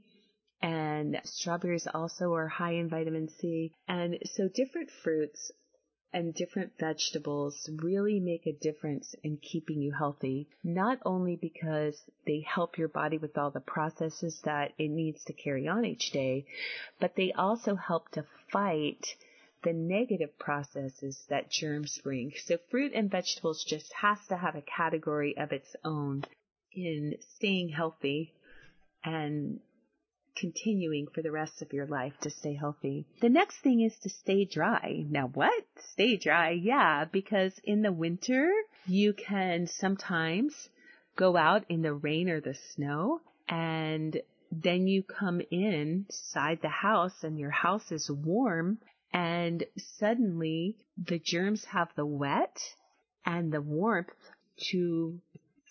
and 0.60 1.20
strawberries 1.24 1.86
also 1.92 2.32
are 2.32 2.48
high 2.48 2.72
in 2.72 2.88
vitamin 2.88 3.28
C. 3.28 3.72
And 3.86 4.18
so 4.24 4.48
different 4.48 4.90
fruits 4.90 5.52
and 6.14 6.32
different 6.32 6.72
vegetables 6.78 7.68
really 7.82 8.20
make 8.20 8.46
a 8.46 8.52
difference 8.52 9.14
in 9.24 9.36
keeping 9.36 9.82
you 9.82 9.92
healthy, 9.92 10.48
not 10.62 10.98
only 11.04 11.36
because 11.36 12.00
they 12.24 12.40
help 12.40 12.78
your 12.78 12.88
body 12.88 13.18
with 13.18 13.36
all 13.36 13.50
the 13.50 13.60
processes 13.60 14.40
that 14.44 14.72
it 14.78 14.88
needs 14.88 15.24
to 15.24 15.32
carry 15.32 15.66
on 15.66 15.84
each 15.84 16.12
day, 16.12 16.46
but 17.00 17.16
they 17.16 17.32
also 17.32 17.74
help 17.74 18.08
to 18.12 18.24
fight 18.52 19.16
the 19.64 19.72
negative 19.72 20.38
processes 20.38 21.24
that 21.28 21.50
germs 21.50 21.98
bring. 21.98 22.32
So 22.46 22.58
fruit 22.70 22.92
and 22.94 23.10
vegetables 23.10 23.64
just 23.64 23.92
has 23.94 24.18
to 24.28 24.36
have 24.36 24.54
a 24.54 24.62
category 24.62 25.36
of 25.36 25.52
its 25.52 25.74
own 25.84 26.24
in 26.74 27.16
staying 27.36 27.70
healthy 27.70 28.32
and 29.04 29.60
continuing 30.36 31.06
for 31.14 31.22
the 31.22 31.30
rest 31.30 31.62
of 31.62 31.72
your 31.72 31.86
life 31.86 32.12
to 32.22 32.30
stay 32.30 32.54
healthy. 32.54 33.06
The 33.20 33.28
next 33.28 33.58
thing 33.58 33.80
is 33.80 33.96
to 34.02 34.08
stay 34.08 34.44
dry. 34.44 35.04
Now 35.08 35.28
what? 35.28 35.64
Stay 35.92 36.16
dry? 36.16 36.50
Yeah, 36.50 37.04
because 37.04 37.52
in 37.62 37.82
the 37.82 37.92
winter 37.92 38.50
you 38.86 39.12
can 39.12 39.66
sometimes 39.66 40.68
go 41.16 41.36
out 41.36 41.64
in 41.68 41.82
the 41.82 41.94
rain 41.94 42.28
or 42.28 42.40
the 42.40 42.56
snow 42.74 43.20
and 43.48 44.20
then 44.50 44.86
you 44.86 45.02
come 45.02 45.40
inside 45.50 46.58
the 46.62 46.68
house 46.68 47.22
and 47.22 47.38
your 47.38 47.50
house 47.50 47.92
is 47.92 48.10
warm 48.10 48.78
and 49.12 49.64
suddenly 49.98 50.76
the 50.96 51.18
germs 51.18 51.64
have 51.66 51.88
the 51.96 52.06
wet 52.06 52.58
and 53.24 53.52
the 53.52 53.62
warmth 53.62 54.10
to 54.70 55.20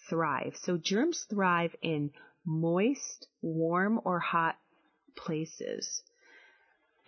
thrive. 0.10 0.56
So 0.62 0.78
germs 0.78 1.26
thrive 1.30 1.76
in 1.82 2.12
moist, 2.46 3.28
warm, 3.42 4.00
or 4.04 4.20
hot 4.20 4.58
places. 5.16 6.04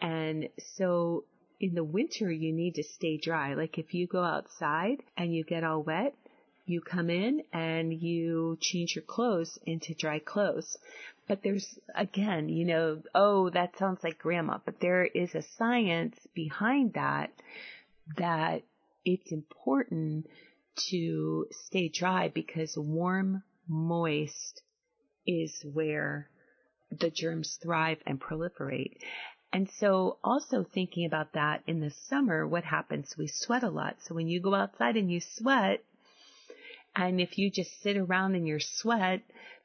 And 0.01 0.49
so 0.75 1.25
in 1.59 1.73
the 1.73 1.83
winter, 1.83 2.31
you 2.31 2.53
need 2.53 2.75
to 2.75 2.83
stay 2.83 3.17
dry. 3.17 3.53
Like 3.53 3.77
if 3.77 3.93
you 3.93 4.07
go 4.07 4.23
outside 4.23 4.97
and 5.17 5.33
you 5.33 5.43
get 5.43 5.63
all 5.63 5.83
wet, 5.83 6.15
you 6.65 6.81
come 6.81 7.09
in 7.09 7.43
and 7.53 7.93
you 7.93 8.57
change 8.59 8.95
your 8.95 9.03
clothes 9.03 9.57
into 9.65 9.93
dry 9.93 10.19
clothes. 10.19 10.77
But 11.27 11.43
there's, 11.43 11.79
again, 11.95 12.49
you 12.49 12.65
know, 12.65 13.01
oh, 13.13 13.49
that 13.51 13.77
sounds 13.77 14.03
like 14.03 14.19
grandma, 14.19 14.59
but 14.63 14.79
there 14.79 15.05
is 15.05 15.33
a 15.35 15.43
science 15.57 16.17
behind 16.33 16.93
that, 16.93 17.31
that 18.17 18.63
it's 19.03 19.31
important 19.31 20.27
to 20.89 21.47
stay 21.51 21.89
dry 21.89 22.29
because 22.29 22.77
warm, 22.77 23.43
moist 23.67 24.61
is 25.25 25.65
where 25.73 26.29
the 26.91 27.09
germs 27.09 27.57
thrive 27.61 27.99
and 28.05 28.19
proliferate. 28.19 28.97
And 29.51 29.69
so 29.79 30.17
also 30.23 30.63
thinking 30.63 31.05
about 31.05 31.33
that 31.33 31.63
in 31.65 31.79
the 31.79 31.91
summer, 32.09 32.45
what 32.45 32.63
happens? 32.63 33.15
We 33.17 33.27
sweat 33.27 33.63
a 33.63 33.69
lot. 33.69 33.97
So 34.01 34.13
when 34.13 34.27
you 34.27 34.39
go 34.39 34.53
outside 34.53 34.97
and 34.97 35.11
you 35.11 35.21
sweat, 35.21 35.83
and 36.95 37.19
if 37.19 37.37
you 37.37 37.49
just 37.49 37.81
sit 37.81 37.97
around 37.97 38.35
in 38.35 38.45
your 38.45 38.59
sweat, 38.59 39.21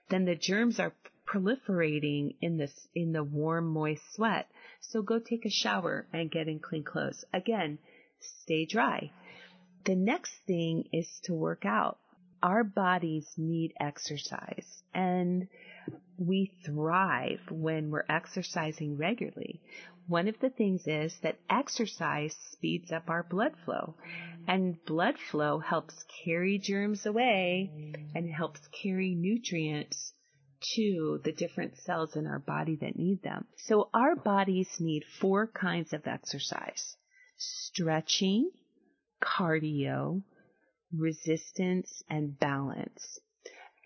then 0.08 0.24
the 0.24 0.34
germs 0.34 0.80
are 0.80 0.92
proliferating 1.26 2.34
in 2.40 2.56
this, 2.56 2.88
in 2.94 3.12
the 3.12 3.22
warm, 3.22 3.66
moist 3.68 4.02
sweat. 4.14 4.48
So 4.80 5.02
go 5.02 5.18
take 5.18 5.44
a 5.44 5.50
shower 5.50 6.06
and 6.12 6.30
get 6.30 6.48
in 6.48 6.58
clean 6.58 6.84
clothes. 6.84 7.24
Again, 7.32 7.78
stay 8.20 8.66
dry. 8.66 9.10
The 9.90 9.96
next 9.96 10.46
thing 10.46 10.84
is 10.92 11.18
to 11.24 11.34
work 11.34 11.64
out. 11.64 11.98
Our 12.44 12.62
bodies 12.62 13.34
need 13.36 13.72
exercise 13.80 14.84
and 14.94 15.48
we 16.16 16.52
thrive 16.64 17.40
when 17.50 17.90
we're 17.90 18.04
exercising 18.08 18.98
regularly. 18.98 19.60
One 20.06 20.28
of 20.28 20.38
the 20.38 20.50
things 20.50 20.86
is 20.86 21.18
that 21.24 21.40
exercise 21.50 22.36
speeds 22.52 22.92
up 22.92 23.10
our 23.10 23.24
blood 23.24 23.56
flow 23.64 23.96
and 24.46 24.76
blood 24.84 25.18
flow 25.18 25.58
helps 25.58 26.04
carry 26.24 26.60
germs 26.60 27.04
away 27.04 27.92
and 28.14 28.30
helps 28.30 28.60
carry 28.68 29.16
nutrients 29.16 30.12
to 30.76 31.20
the 31.24 31.32
different 31.32 31.78
cells 31.78 32.14
in 32.14 32.28
our 32.28 32.38
body 32.38 32.76
that 32.76 32.94
need 32.94 33.24
them. 33.24 33.44
So 33.56 33.90
our 33.92 34.14
bodies 34.14 34.68
need 34.78 35.02
four 35.18 35.48
kinds 35.48 35.92
of 35.92 36.06
exercise. 36.06 36.96
Stretching, 37.36 38.52
cardio, 39.20 40.22
resistance, 40.92 42.02
and 42.08 42.38
balance. 42.38 43.20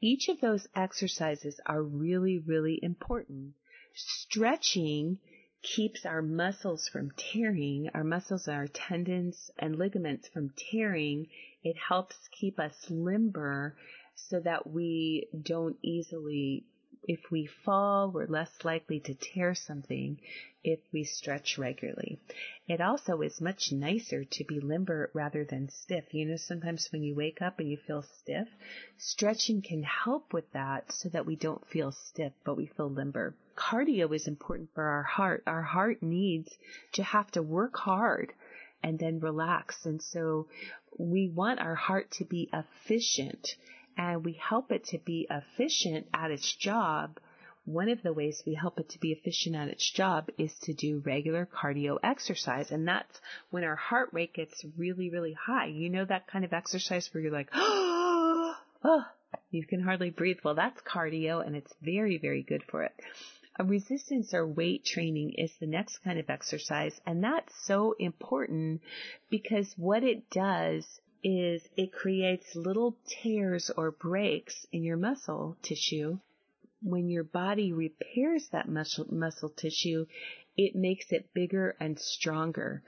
Each 0.01 0.29
of 0.29 0.41
those 0.41 0.69
exercises 0.75 1.61
are 1.67 1.83
really, 1.83 2.39
really 2.39 2.79
important. 2.83 3.55
Stretching 3.95 5.19
keeps 5.63 6.05
our 6.05 6.21
muscles 6.21 6.89
from 6.89 7.11
tearing, 7.13 7.89
our 7.95 8.05
muscles, 8.05 8.49
our 8.49 8.67
tendons 8.67 9.51
and 9.59 9.77
ligaments 9.77 10.29
from 10.29 10.51
tearing. 10.71 11.27
It 11.63 11.77
helps 11.77 12.17
keep 12.29 12.59
us 12.61 12.91
limber 12.91 13.77
so 14.15 14.41
that 14.41 14.67
we 14.67 15.29
don't 15.43 15.77
easily 15.83 16.67
if 17.07 17.31
we 17.31 17.47
fall, 17.47 18.11
we're 18.11 18.27
less 18.27 18.51
likely 18.65 19.01
to 19.01 19.15
tear 19.15 19.55
something 19.55 20.19
if 20.63 20.81
we 20.93 21.05
stretch 21.05 21.59
regularly. 21.59 22.19
It 22.67 22.81
also 22.81 23.21
is 23.21 23.41
much 23.41 23.71
nicer 23.73 24.25
to 24.25 24.45
be 24.45 24.61
limber 24.61 25.11
rather 25.13 25.45
than 25.45 25.69
stiff. 25.69 26.15
You 26.15 26.25
know, 26.25 26.37
sometimes 26.37 26.89
when 26.91 27.03
you 27.03 27.15
wake 27.15 27.43
up 27.43 27.61
and 27.61 27.69
you 27.69 27.77
feel 27.77 28.03
stiff, 28.03 28.49
stretching 28.97 29.61
can 29.61 29.83
help 29.83 30.33
with 30.33 30.51
that 30.53 30.91
so 30.93 31.11
that 31.11 31.27
we 31.27 31.37
don't 31.37 31.67
feel 31.69 31.93
stiff, 31.93 32.33
but 32.45 32.57
we 32.57 32.67
feel 32.67 32.89
limber. 32.89 33.35
Cardio 33.55 34.15
is 34.15 34.27
important 34.27 34.71
for 34.75 34.85
our 34.85 35.03
heart. 35.03 35.43
Our 35.47 35.63
heart 35.63 36.03
needs 36.03 36.51
to 36.93 37.03
have 37.03 37.31
to 37.33 37.43
work 37.43 37.77
hard 37.77 38.33
and 38.83 38.99
then 38.99 39.21
relax. 39.21 39.85
And 39.85 40.03
so 40.03 40.49
we 40.99 41.29
want 41.29 41.61
our 41.61 41.75
heart 41.75 42.11
to 42.13 42.25
be 42.25 42.49
efficient 42.53 43.57
and 43.97 44.25
we 44.25 44.33
help 44.33 44.71
it 44.73 44.85
to 44.85 44.99
be 44.99 45.27
efficient 45.31 46.07
at 46.13 46.31
its 46.31 46.53
job 46.57 47.19
one 47.67 47.89
of 47.89 48.03
the 48.03 48.13
ways 48.13 48.43
we 48.47 48.55
help 48.55 48.79
it 48.79 48.91
to 48.91 49.01
be 49.01 49.13
efficient 49.13 49.57
at 49.57 49.69
its 49.69 49.91
job 49.91 50.29
is 50.37 50.53
to 50.65 50.75
do 50.75 51.03
regular 51.05 51.47
cardio 51.47 51.99
exercise. 52.03 52.71
And 52.71 52.87
that's 52.87 53.21
when 53.51 53.65
our 53.65 53.77
heart 53.77 54.11
rate 54.13 54.35
gets 54.35 54.65
really, 54.77 55.09
really 55.09 55.33
high. 55.33 55.67
You 55.67 55.89
know 55.89 56.05
that 56.05 56.27
kind 56.27 56.45
of 56.45 56.53
exercise 56.53 57.09
where 57.13 57.23
you're 57.23 57.33
like, 57.33 57.49
oh, 57.55 58.55
oh, 58.85 59.05
you 59.51 59.65
can 59.65 59.81
hardly 59.81 60.11
breathe. 60.11 60.39
Well, 60.45 60.55
that's 60.55 60.81
cardio 60.83 61.45
and 61.45 61.57
it's 61.57 61.73
very, 61.81 62.19
very 62.19 62.43
good 62.43 62.63
for 62.65 62.83
it. 62.83 62.93
A 63.57 63.65
resistance 63.65 64.35
or 64.35 64.47
weight 64.47 64.85
training 64.85 65.35
is 65.39 65.53
the 65.59 65.67
next 65.67 65.99
kind 65.99 66.19
of 66.19 66.29
exercise. 66.29 67.01
And 67.07 67.25
that's 67.25 67.55
so 67.65 67.95
important 67.99 68.83
because 69.31 69.73
what 69.79 70.03
it 70.03 70.29
does 70.29 70.85
is 71.25 71.67
it 71.77 71.93
creates 71.93 72.55
little 72.55 72.97
tears 73.07 73.71
or 73.77 73.91
breaks 73.91 74.67
in 74.71 74.85
your 74.85 74.99
muscle 74.99 75.57
tissue 75.63 76.19
when 76.85 77.09
your 77.09 77.25
body 77.25 77.73
repairs 77.73 78.49
that 78.53 78.69
muscle, 78.69 79.07
muscle 79.11 79.49
tissue, 79.49 80.07
it 80.57 80.77
makes 80.77 81.11
it 81.11 81.33
bigger 81.35 81.75
and 81.81 81.99
stronger. 81.99 82.83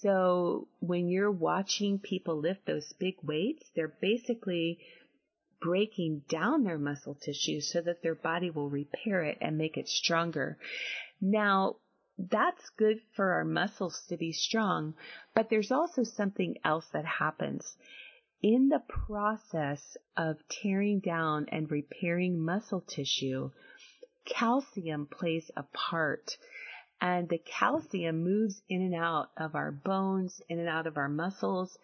So 0.00 0.66
when 0.80 1.08
you're 1.08 1.30
watching 1.30 1.98
people 1.98 2.36
lift 2.36 2.66
those 2.66 2.92
big 2.98 3.16
weights, 3.22 3.70
they're 3.76 3.94
basically 4.00 4.78
breaking 5.60 6.22
down 6.28 6.64
their 6.64 6.78
muscle 6.78 7.14
tissue 7.14 7.60
so 7.60 7.80
that 7.82 8.02
their 8.02 8.14
body 8.14 8.50
will 8.50 8.70
repair 8.70 9.22
it 9.22 9.38
and 9.40 9.56
make 9.56 9.76
it 9.76 9.88
stronger. 9.88 10.58
Now, 11.20 11.76
that's 12.18 12.70
good 12.76 13.00
for 13.14 13.32
our 13.32 13.44
muscles 13.44 14.04
to 14.08 14.16
be 14.16 14.32
strong, 14.32 14.94
but 15.34 15.50
there's 15.50 15.72
also 15.72 16.04
something 16.04 16.56
else 16.64 16.86
that 16.92 17.04
happens 17.04 17.76
in 18.44 18.68
the 18.68 18.82
process 19.06 19.96
of 20.18 20.36
tearing 20.50 21.00
down 21.00 21.46
and 21.50 21.70
repairing 21.70 22.38
muscle 22.38 22.82
tissue, 22.82 23.50
calcium 24.26 25.06
plays 25.06 25.50
a 25.56 25.62
part. 25.72 26.36
And 27.00 27.26
the 27.26 27.38
calcium 27.38 28.22
moves 28.22 28.60
in 28.68 28.82
and 28.82 28.94
out 28.94 29.30
of 29.38 29.54
our 29.54 29.72
bones, 29.72 30.42
in 30.50 30.58
and 30.58 30.68
out 30.68 30.86
of 30.86 30.98
our 30.98 31.08
muscles. 31.08 31.78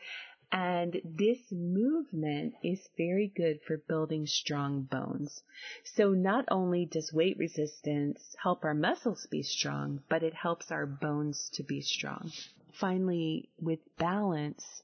And 0.53 1.01
this 1.05 1.39
movement 1.53 2.55
is 2.63 2.89
very 2.97 3.29
good 3.29 3.61
for 3.63 3.77
building 3.77 4.27
strong 4.27 4.83
bones. 4.83 5.43
So 5.85 6.11
not 6.11 6.45
only 6.51 6.87
does 6.87 7.13
weight 7.13 7.39
resistance 7.39 8.35
help 8.43 8.65
our 8.65 8.75
muscles 8.75 9.27
be 9.31 9.43
strong, 9.43 10.03
but 10.09 10.25
it 10.25 10.35
helps 10.35 10.73
our 10.73 10.87
bones 10.87 11.51
to 11.51 11.63
be 11.63 11.81
strong. 11.81 12.33
Finally, 12.73 13.49
with 13.61 13.79
balance, 13.97 14.83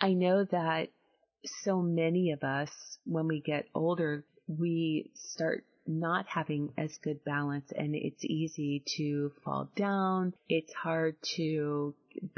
I 0.00 0.12
know 0.12 0.44
that 0.44 0.90
so 1.44 1.82
many 1.82 2.30
of 2.30 2.44
us, 2.44 2.98
when 3.04 3.26
we 3.26 3.40
get 3.40 3.66
older, 3.74 4.24
we 4.46 5.10
start 5.14 5.64
not 5.88 6.26
having 6.26 6.72
as 6.76 6.96
good 6.98 7.24
balance 7.24 7.72
and 7.74 7.94
it's 7.94 8.24
easy 8.24 8.82
to 8.96 9.32
fall 9.42 9.68
down. 9.74 10.34
It's 10.48 10.72
hard 10.74 11.16
to 11.36 11.94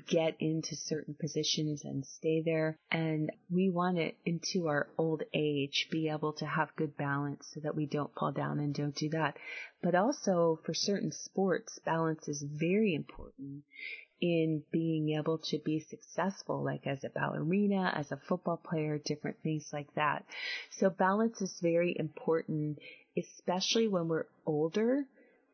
get 0.07 0.37
into 0.41 0.77
certain 0.77 1.15
positions 1.15 1.85
and 1.85 2.05
stay 2.05 2.43
there. 2.43 2.79
And 2.91 3.31
we 3.51 3.71
want 3.71 3.99
it 3.99 4.17
into 4.25 4.69
our 4.69 4.89
old 4.97 5.23
age, 5.35 5.89
be 5.91 6.09
able 6.09 6.33
to 6.35 6.47
have 6.47 6.77
good 6.77 6.97
balance 6.97 7.51
so 7.53 7.61
that 7.61 7.75
we 7.75 7.87
don't 7.87 8.15
fall 8.15 8.33
down 8.33 8.61
and 8.61 8.75
don't 8.75 8.95
do 8.95 9.09
that. 9.11 9.37
But 9.83 9.95
also 9.95 10.61
for 10.65 10.75
certain 10.75 11.13
sports, 11.13 11.79
balance 11.85 12.29
is 12.29 12.43
very 12.43 12.95
important 12.95 13.65
in 14.21 14.63
being 14.71 15.11
able 15.19 15.39
to 15.39 15.59
be 15.59 15.81
successful, 15.81 16.63
like 16.63 16.87
as 16.87 17.05
a 17.05 17.09
ballerina, 17.09 17.93
as 17.97 18.13
a 18.13 18.21
football 18.29 18.59
player, 18.59 18.99
different 18.99 19.39
things 19.43 19.71
like 19.73 19.93
that. 19.95 20.25
So 20.71 20.91
balance 20.91 21.41
is 21.41 21.59
very 21.63 21.97
important, 21.99 22.79
especially 23.17 23.89
when 23.89 24.09
we're 24.09 24.27
older, 24.47 25.05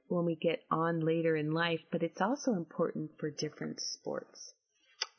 when 0.08 0.24
we 0.24 0.36
get 0.36 0.62
on 0.70 1.00
later 1.00 1.36
in 1.36 1.52
life, 1.52 1.80
but 1.90 2.02
it's 2.02 2.20
also 2.20 2.52
important 2.52 3.10
for 3.18 3.30
different 3.30 3.80
sports. 3.80 4.52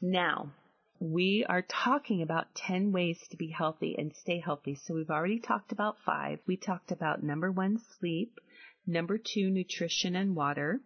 Now, 0.01 0.53
we 1.00 1.46
are 1.48 1.62
talking 1.62 2.22
about 2.22 2.56
10 2.56 2.91
ways 2.91 3.20
to 3.29 3.38
be 3.38 3.50
healthy 3.50 3.96
and 3.98 4.15
stay 4.15 4.39
healthy. 4.39 4.75
So 4.75 4.94
we've 4.94 5.09
already 5.09 5.40
talked 5.40 5.72
about 5.72 5.98
five. 6.05 6.40
We 6.48 6.57
talked 6.57 6.92
about 6.92 7.24
number 7.24 7.51
one, 7.51 7.79
sleep. 8.00 8.40
Number 8.85 9.18
two, 9.18 9.50
nutrition 9.50 10.16
and 10.16 10.35
water. 10.35 10.79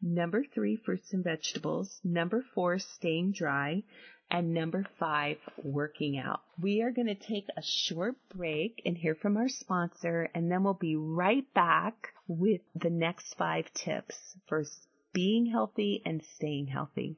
Number 0.00 0.44
three, 0.44 0.76
fruits 0.76 1.12
and 1.12 1.24
vegetables. 1.24 2.00
Number 2.04 2.44
four, 2.54 2.78
staying 2.78 3.32
dry. 3.32 3.82
And 4.30 4.52
number 4.52 4.84
five, 4.98 5.38
working 5.62 6.18
out. 6.18 6.40
We 6.60 6.82
are 6.82 6.90
going 6.90 7.06
to 7.06 7.14
take 7.14 7.46
a 7.56 7.62
short 7.62 8.16
break 8.36 8.82
and 8.84 8.96
hear 8.96 9.14
from 9.14 9.38
our 9.38 9.48
sponsor, 9.48 10.28
and 10.34 10.52
then 10.52 10.62
we'll 10.62 10.74
be 10.74 10.96
right 10.96 11.46
back 11.54 12.12
with 12.26 12.60
the 12.74 12.90
next 12.90 13.34
five 13.38 13.72
tips 13.72 14.36
for 14.46 14.64
being 15.14 15.46
healthy 15.46 16.02
and 16.04 16.22
staying 16.36 16.66
healthy. 16.66 17.16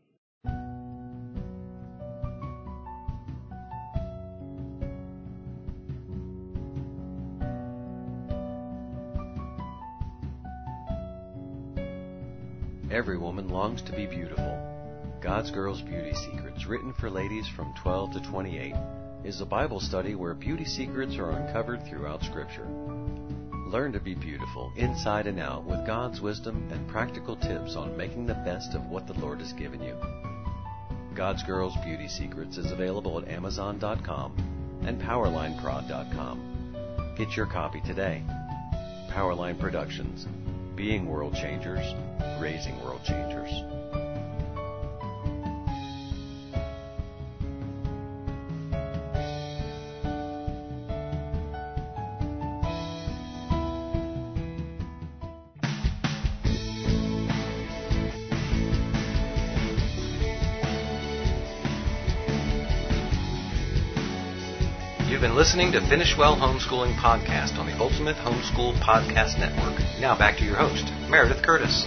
Every 12.91 13.19
woman 13.19 13.49
longs 13.49 13.83
to 13.83 13.93
be 13.93 14.07
beautiful. 14.07 14.70
God's 15.21 15.51
Girls 15.51 15.83
Beauty 15.83 16.15
Secrets, 16.15 16.67
written 16.67 16.95
for 16.95 17.11
ladies 17.11 17.47
from 17.55 17.75
12 17.83 18.15
to 18.15 18.23
28, 18.31 18.75
is 19.23 19.43
a 19.43 19.47
Bible 19.47 19.79
study 19.79 20.15
where 20.15 20.33
beauty 20.33 20.65
secrets 20.65 21.17
are 21.17 21.33
uncovered 21.33 21.87
throughout 21.87 22.23
Scripture. 22.23 22.67
Learn 23.67 23.93
to 23.93 24.01
be 24.01 24.15
beautiful 24.15 24.73
inside 24.77 25.27
and 25.27 25.39
out 25.39 25.65
with 25.65 25.87
God's 25.87 26.23
wisdom 26.23 26.67
and 26.73 26.89
practical 26.89 27.37
tips 27.37 27.77
on 27.77 27.99
making 27.99 28.25
the 28.25 28.33
best 28.33 28.75
of 28.75 28.87
what 28.87 29.07
the 29.07 29.13
Lord 29.13 29.41
has 29.41 29.53
given 29.53 29.83
you. 29.83 29.95
God's 31.15 31.43
Girls 31.43 31.75
Beauty 31.85 32.09
Secrets 32.09 32.57
is 32.57 32.73
available 32.73 33.19
at 33.19 33.29
Amazon.com 33.29 34.83
and 34.87 34.99
PowerlineProd.com. 35.03 37.15
Get 37.19 37.37
your 37.37 37.47
copy 37.47 37.83
today. 37.83 38.23
Powerline 39.11 39.61
Productions, 39.61 40.27
being 40.77 41.07
world 41.07 41.35
changers 41.35 41.95
raising 42.41 42.83
world 42.83 43.05
changers. 43.05 43.80
Listening 65.41 65.73
to 65.73 65.81
Finish 65.89 66.19
Well 66.19 66.37
Homeschooling 66.37 66.95
Podcast 66.97 67.59
on 67.59 67.65
the 67.65 67.73
Ultimate 67.81 68.15
Homeschool 68.17 68.75
Podcast 68.75 69.39
Network. 69.39 69.81
Now 69.99 70.15
back 70.15 70.37
to 70.37 70.45
your 70.45 70.57
host, 70.57 70.93
Meredith 71.09 71.43
Curtis. 71.43 71.87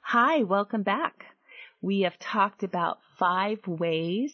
Hi, 0.00 0.44
welcome 0.44 0.82
back. 0.82 1.26
We 1.82 2.00
have 2.00 2.18
talked 2.18 2.62
about 2.62 3.00
five 3.18 3.58
ways 3.66 4.32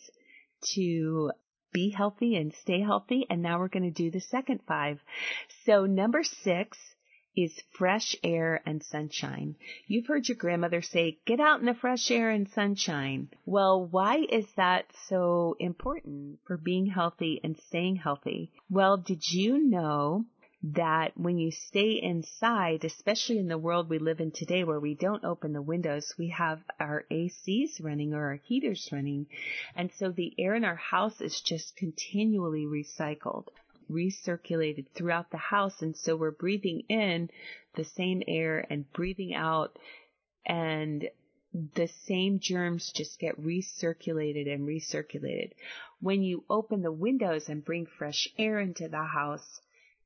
to 0.75 1.33
be 1.72 1.90
healthy 1.90 2.37
and 2.37 2.52
stay 2.54 2.81
healthy, 2.81 3.26
and 3.28 3.42
now 3.42 3.59
we're 3.59 3.68
going 3.68 3.83
to 3.83 3.90
do 3.90 4.11
the 4.11 4.20
second 4.20 4.61
five. 4.66 5.00
So 5.64 5.87
number 5.87 6.22
six 6.22 6.78
is 7.37 7.62
fresh 7.70 8.16
air 8.24 8.61
and 8.66 8.83
sunshine. 8.83 9.54
You've 9.87 10.09
heard 10.09 10.28
your 10.28 10.37
grandmother 10.37 10.83
say, 10.83 11.18
get 11.24 11.38
out 11.38 11.61
in 11.61 11.66
the 11.66 11.74
fresh 11.74 12.11
air 12.11 12.31
and 12.31 12.48
sunshine. 12.48 13.28
Well, 13.46 13.87
why 13.87 14.24
is 14.28 14.46
that 14.57 14.87
so 15.09 15.54
important 15.61 16.40
for 16.46 16.57
being 16.57 16.87
healthy 16.87 17.40
and 17.44 17.57
staying 17.68 17.96
healthy? 17.96 18.50
Well, 18.68 18.96
did 18.96 19.22
you 19.31 19.59
know 19.59 20.24
that 20.62 21.16
when 21.16 21.38
you 21.38 21.53
stay 21.53 21.92
inside, 22.03 22.85
especially 22.85 23.38
in 23.38 23.47
the 23.47 23.59
world 23.59 23.88
we 23.88 23.99
live 23.99 24.21
in 24.21 24.33
today 24.33 24.64
where 24.64 24.81
we 24.81 24.94
don't 24.94 25.25
open 25.25 25.53
the 25.53 25.62
windows, 25.62 26.14
we 26.18 26.29
have 26.31 26.61
our 26.81 27.05
ACs 27.11 27.83
running 27.83 28.12
or 28.12 28.27
our 28.27 28.40
heaters 28.42 28.88
running. 28.90 29.27
And 29.77 29.90
so 29.99 30.11
the 30.11 30.35
air 30.38 30.55
in 30.57 30.64
our 30.64 30.77
house 30.77 31.21
is 31.21 31.40
just 31.40 31.77
continually 31.77 32.66
recycled, 32.66 33.47
recirculated 33.88 34.87
throughout 34.94 35.31
the 35.31 35.37
house. 35.37 35.81
And 35.81 35.97
so 35.97 36.16
we're 36.16 36.33
breathing 36.33 36.83
in 36.88 37.31
the 37.75 37.85
same 37.85 38.23
air 38.27 38.66
and 38.68 38.92
breathing 38.92 39.35
out 39.35 39.79
and 40.44 41.09
the 41.75 41.88
same 42.07 42.40
germs 42.40 42.92
just 42.94 43.18
get 43.18 43.40
recirculated 43.40 44.53
and 44.53 44.66
recirculated. 44.66 45.53
When 46.01 46.23
you 46.23 46.44
open 46.51 46.83
the 46.83 46.92
windows 46.92 47.49
and 47.49 47.64
bring 47.64 47.87
fresh 47.87 48.29
air 48.37 48.61
into 48.61 48.88
the 48.88 49.03
house, 49.03 49.61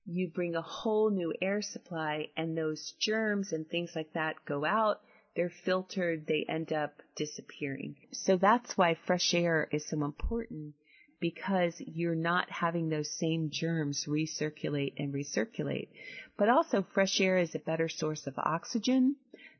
you 0.07 0.29
bring 0.29 0.55
a 0.55 0.63
whole 0.63 1.11
new 1.11 1.33
air 1.41 1.63
supply 1.63 2.29
and 2.37 2.57
those 2.57 2.93
germs 2.99 3.53
and 3.53 3.69
things 3.69 3.93
like 3.95 4.13
that 4.15 4.37
go 4.45 4.65
out. 4.65 5.01
They're 5.35 5.53
filtered, 5.65 6.27
they 6.27 6.45
end 6.49 6.73
up 6.73 7.01
disappearing. 7.17 7.97
So 8.13 8.37
that's 8.37 8.77
why 8.77 8.95
fresh 9.07 9.33
air 9.33 9.69
is 9.71 9.89
so 9.89 10.05
important 10.05 10.75
because 11.21 11.75
you're 11.79 12.17
not 12.17 12.51
having 12.51 12.89
those 12.89 13.11
same 13.19 13.49
germs 13.51 14.07
recirculate 14.09 14.95
and 14.99 15.15
recirculate. 15.15 15.89
But 16.37 16.49
also 16.49 16.85
fresh 16.93 17.21
air 17.21 17.39
is 17.39 17.55
a 17.55 17.61
better 17.61 17.89
source 17.89 18.27
of 18.27 18.39
oxygen 18.39 19.17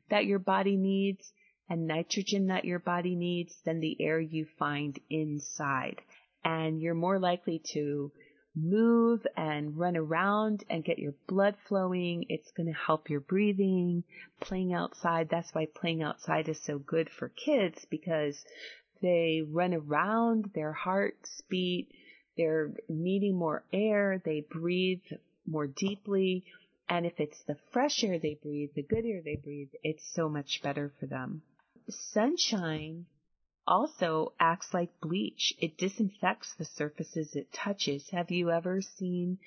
that 0.09 0.25
your 0.25 0.39
body 0.39 0.75
needs 0.75 1.31
and 1.69 1.87
nitrogen 1.87 2.47
that 2.47 2.65
your 2.65 2.79
body 2.79 3.15
needs 3.15 3.55
than 3.63 3.79
the 3.79 3.99
air 4.01 4.19
you 4.19 4.45
find 4.59 4.99
inside. 5.09 6.01
And 6.43 6.81
you're 6.81 6.93
more 6.93 7.17
likely 7.17 7.61
to 7.71 8.11
move 8.55 9.25
and 9.35 9.77
run 9.77 9.97
around 9.97 10.63
and 10.69 10.85
get 10.85 10.99
your 10.99 11.13
blood 11.27 11.55
flowing. 11.67 12.25
It's 12.29 12.51
going 12.51 12.67
to 12.67 12.79
help 12.79 13.09
your 13.09 13.19
breathing. 13.19 14.03
Playing 14.39 14.73
outside, 14.73 15.29
that's 15.29 15.53
why 15.53 15.67
playing 15.73 16.03
outside 16.03 16.49
is 16.49 16.59
so 16.63 16.77
good 16.77 17.09
for 17.09 17.29
kids 17.29 17.85
because 17.89 18.43
they 19.01 19.41
run 19.45 19.73
around, 19.73 20.51
their 20.53 20.71
hearts 20.71 21.41
beat, 21.49 21.89
they're 22.37 22.71
needing 22.87 23.35
more 23.35 23.63
air, 23.73 24.21
they 24.23 24.45
breathe 24.49 25.03
more 25.45 25.67
deeply. 25.67 26.45
And 26.89 27.05
if 27.05 27.19
it's 27.19 27.41
the 27.43 27.57
fresh 27.71 28.03
air 28.03 28.19
they 28.19 28.37
breathe, 28.41 28.71
the 28.75 28.83
good 28.83 29.05
air 29.05 29.21
they 29.23 29.35
breathe, 29.35 29.69
it's 29.83 30.05
so 30.13 30.29
much 30.29 30.61
better 30.61 30.91
for 30.99 31.05
them. 31.05 31.41
Sunshine 31.89 33.05
also 33.67 34.33
acts 34.39 34.73
like 34.73 34.99
bleach. 34.99 35.53
It 35.59 35.77
disinfects 35.77 36.53
the 36.55 36.65
surfaces 36.65 37.35
it 37.35 37.51
touches. 37.53 38.09
Have 38.09 38.31
you 38.31 38.51
ever 38.51 38.81
seen 38.81 39.39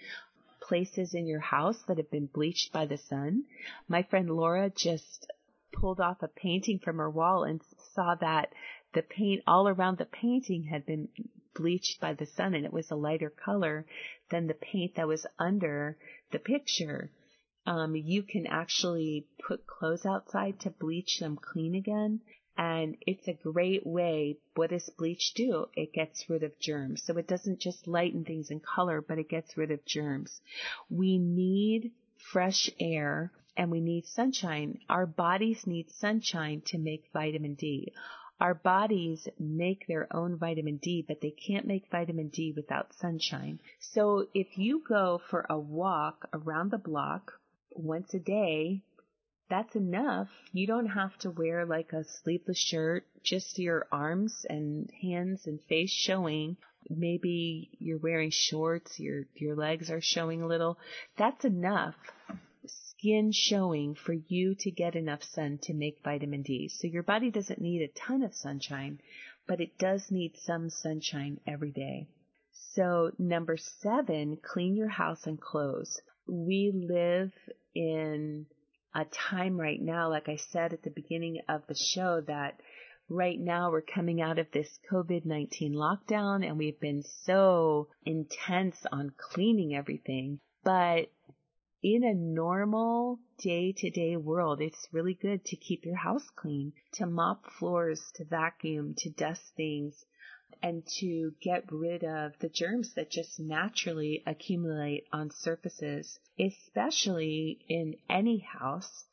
places 0.60 1.14
in 1.14 1.26
your 1.26 1.40
house 1.40 1.82
that 1.84 1.98
have 1.98 2.10
been 2.10 2.26
bleached 2.26 2.72
by 2.72 2.86
the 2.86 2.98
sun? 2.98 3.44
My 3.88 4.02
friend 4.02 4.30
Laura 4.30 4.70
just 4.70 5.30
pulled 5.72 6.00
off 6.00 6.22
a 6.22 6.28
painting 6.28 6.78
from 6.78 6.96
her 6.96 7.10
wall 7.10 7.44
and 7.44 7.60
saw 7.94 8.14
that 8.16 8.52
the 8.94 9.02
paint 9.02 9.42
all 9.46 9.68
around 9.68 9.98
the 9.98 10.06
painting 10.06 10.64
had 10.64 10.86
been 10.86 11.08
bleached 11.54 12.00
by 12.00 12.14
the 12.14 12.26
sun 12.26 12.54
and 12.54 12.64
it 12.64 12.72
was 12.72 12.90
a 12.90 12.96
lighter 12.96 13.30
color 13.30 13.86
than 14.30 14.46
the 14.46 14.54
paint 14.54 14.94
that 14.94 15.08
was 15.08 15.26
under 15.38 15.96
the 16.32 16.38
picture. 16.38 17.10
Um, 17.66 17.96
you 17.96 18.22
can 18.22 18.46
actually 18.46 19.26
put 19.46 19.66
clothes 19.66 20.06
outside 20.06 20.60
to 20.60 20.70
bleach 20.70 21.18
them 21.18 21.36
clean 21.36 21.74
again. 21.74 22.20
And 22.58 22.96
it's 23.06 23.28
a 23.28 23.34
great 23.34 23.86
way. 23.86 24.38
What 24.54 24.70
does 24.70 24.88
bleach 24.90 25.34
do? 25.34 25.66
It 25.74 25.92
gets 25.92 26.28
rid 26.30 26.42
of 26.42 26.58
germs. 26.58 27.02
So 27.02 27.16
it 27.18 27.26
doesn't 27.26 27.60
just 27.60 27.86
lighten 27.86 28.24
things 28.24 28.50
in 28.50 28.60
color, 28.60 29.00
but 29.02 29.18
it 29.18 29.28
gets 29.28 29.56
rid 29.56 29.70
of 29.70 29.84
germs. 29.84 30.40
We 30.88 31.18
need 31.18 31.92
fresh 32.32 32.70
air 32.80 33.30
and 33.56 33.70
we 33.70 33.80
need 33.80 34.06
sunshine. 34.06 34.78
Our 34.88 35.06
bodies 35.06 35.66
need 35.66 35.90
sunshine 35.90 36.62
to 36.66 36.78
make 36.78 37.10
vitamin 37.12 37.54
D. 37.54 37.92
Our 38.38 38.54
bodies 38.54 39.28
make 39.38 39.86
their 39.86 40.14
own 40.14 40.36
vitamin 40.36 40.76
D, 40.76 41.02
but 41.06 41.22
they 41.22 41.30
can't 41.30 41.66
make 41.66 41.90
vitamin 41.90 42.28
D 42.28 42.52
without 42.54 42.92
sunshine. 42.94 43.60
So 43.80 44.28
if 44.34 44.58
you 44.58 44.82
go 44.86 45.22
for 45.30 45.46
a 45.48 45.58
walk 45.58 46.28
around 46.34 46.70
the 46.70 46.78
block 46.78 47.40
once 47.70 48.12
a 48.12 48.18
day, 48.18 48.82
that's 49.48 49.76
enough. 49.76 50.28
You 50.52 50.66
don't 50.66 50.86
have 50.86 51.16
to 51.18 51.30
wear 51.30 51.64
like 51.66 51.92
a 51.92 52.04
sleeveless 52.04 52.58
shirt, 52.58 53.06
just 53.22 53.58
your 53.58 53.86
arms 53.92 54.44
and 54.48 54.90
hands 55.02 55.46
and 55.46 55.60
face 55.68 55.90
showing. 55.90 56.56
Maybe 56.88 57.70
you're 57.78 57.98
wearing 57.98 58.30
shorts, 58.30 58.98
your 58.98 59.24
your 59.34 59.56
legs 59.56 59.90
are 59.90 60.00
showing 60.00 60.42
a 60.42 60.46
little. 60.46 60.78
That's 61.16 61.44
enough 61.44 61.96
skin 62.98 63.30
showing 63.32 63.94
for 63.94 64.14
you 64.14 64.54
to 64.54 64.70
get 64.70 64.96
enough 64.96 65.22
sun 65.22 65.58
to 65.62 65.74
make 65.74 66.02
vitamin 66.02 66.42
D. 66.42 66.68
So 66.68 66.86
your 66.86 67.02
body 67.02 67.30
doesn't 67.30 67.60
need 67.60 67.82
a 67.82 68.06
ton 68.06 68.22
of 68.22 68.34
sunshine, 68.34 69.00
but 69.46 69.60
it 69.60 69.78
does 69.78 70.10
need 70.10 70.36
some 70.36 70.70
sunshine 70.70 71.40
every 71.46 71.70
day. 71.70 72.08
So 72.74 73.12
number 73.18 73.56
seven, 73.56 74.38
clean 74.42 74.76
your 74.76 74.88
house 74.88 75.26
and 75.26 75.40
clothes. 75.40 76.00
We 76.26 76.72
live 76.74 77.32
in 77.74 78.46
a 78.96 79.04
time 79.04 79.60
right 79.60 79.80
now, 79.80 80.08
like 80.08 80.26
I 80.26 80.36
said 80.36 80.72
at 80.72 80.82
the 80.82 80.90
beginning 80.90 81.40
of 81.50 81.66
the 81.66 81.76
show, 81.76 82.22
that 82.22 82.58
right 83.10 83.38
now 83.38 83.70
we're 83.70 83.82
coming 83.82 84.22
out 84.22 84.38
of 84.38 84.50
this 84.52 84.78
COVID-19 84.90 85.74
lockdown 85.74 86.46
and 86.46 86.56
we've 86.56 86.80
been 86.80 87.02
so 87.24 87.88
intense 88.06 88.76
on 88.90 89.12
cleaning 89.18 89.74
everything. 89.74 90.40
But 90.64 91.10
in 91.82 92.04
a 92.04 92.14
normal 92.14 93.20
day 93.38 93.74
to 93.76 93.90
day 93.90 94.16
world, 94.16 94.62
it's 94.62 94.88
really 94.92 95.14
good 95.14 95.44
to 95.44 95.56
keep 95.56 95.84
your 95.84 95.96
house 95.96 96.30
clean, 96.34 96.72
to 96.94 97.04
mop 97.04 97.44
floors, 97.58 98.00
to 98.14 98.24
vacuum, 98.24 98.94
to 98.96 99.10
dust 99.10 99.42
things, 99.58 100.06
and 100.62 100.86
to 100.86 101.32
get 101.40 101.70
rid 101.70 102.04
of 102.04 102.38
the 102.38 102.48
germs 102.48 102.94
that 102.94 103.10
just 103.10 103.38
naturally 103.38 104.22
accumulate 104.26 105.06
on 105.12 105.30
surfaces, 105.30 106.18
especially 106.38 107.64
in 107.68 107.94
any 108.08 108.38
house. 108.38 109.04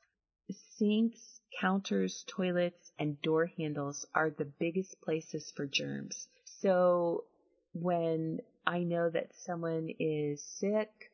Sinks, 0.77 1.41
counters, 1.59 2.23
toilets, 2.27 2.91
and 2.99 3.21
door 3.21 3.45
handles 3.45 4.05
are 4.13 4.29
the 4.29 4.45
biggest 4.45 4.99
places 5.01 5.51
for 5.55 5.65
germs. 5.65 6.27
So 6.43 7.25
when 7.73 8.39
I 8.65 8.79
know 8.79 9.09
that 9.09 9.35
someone 9.35 9.89
is 9.99 10.43
sick 10.59 11.11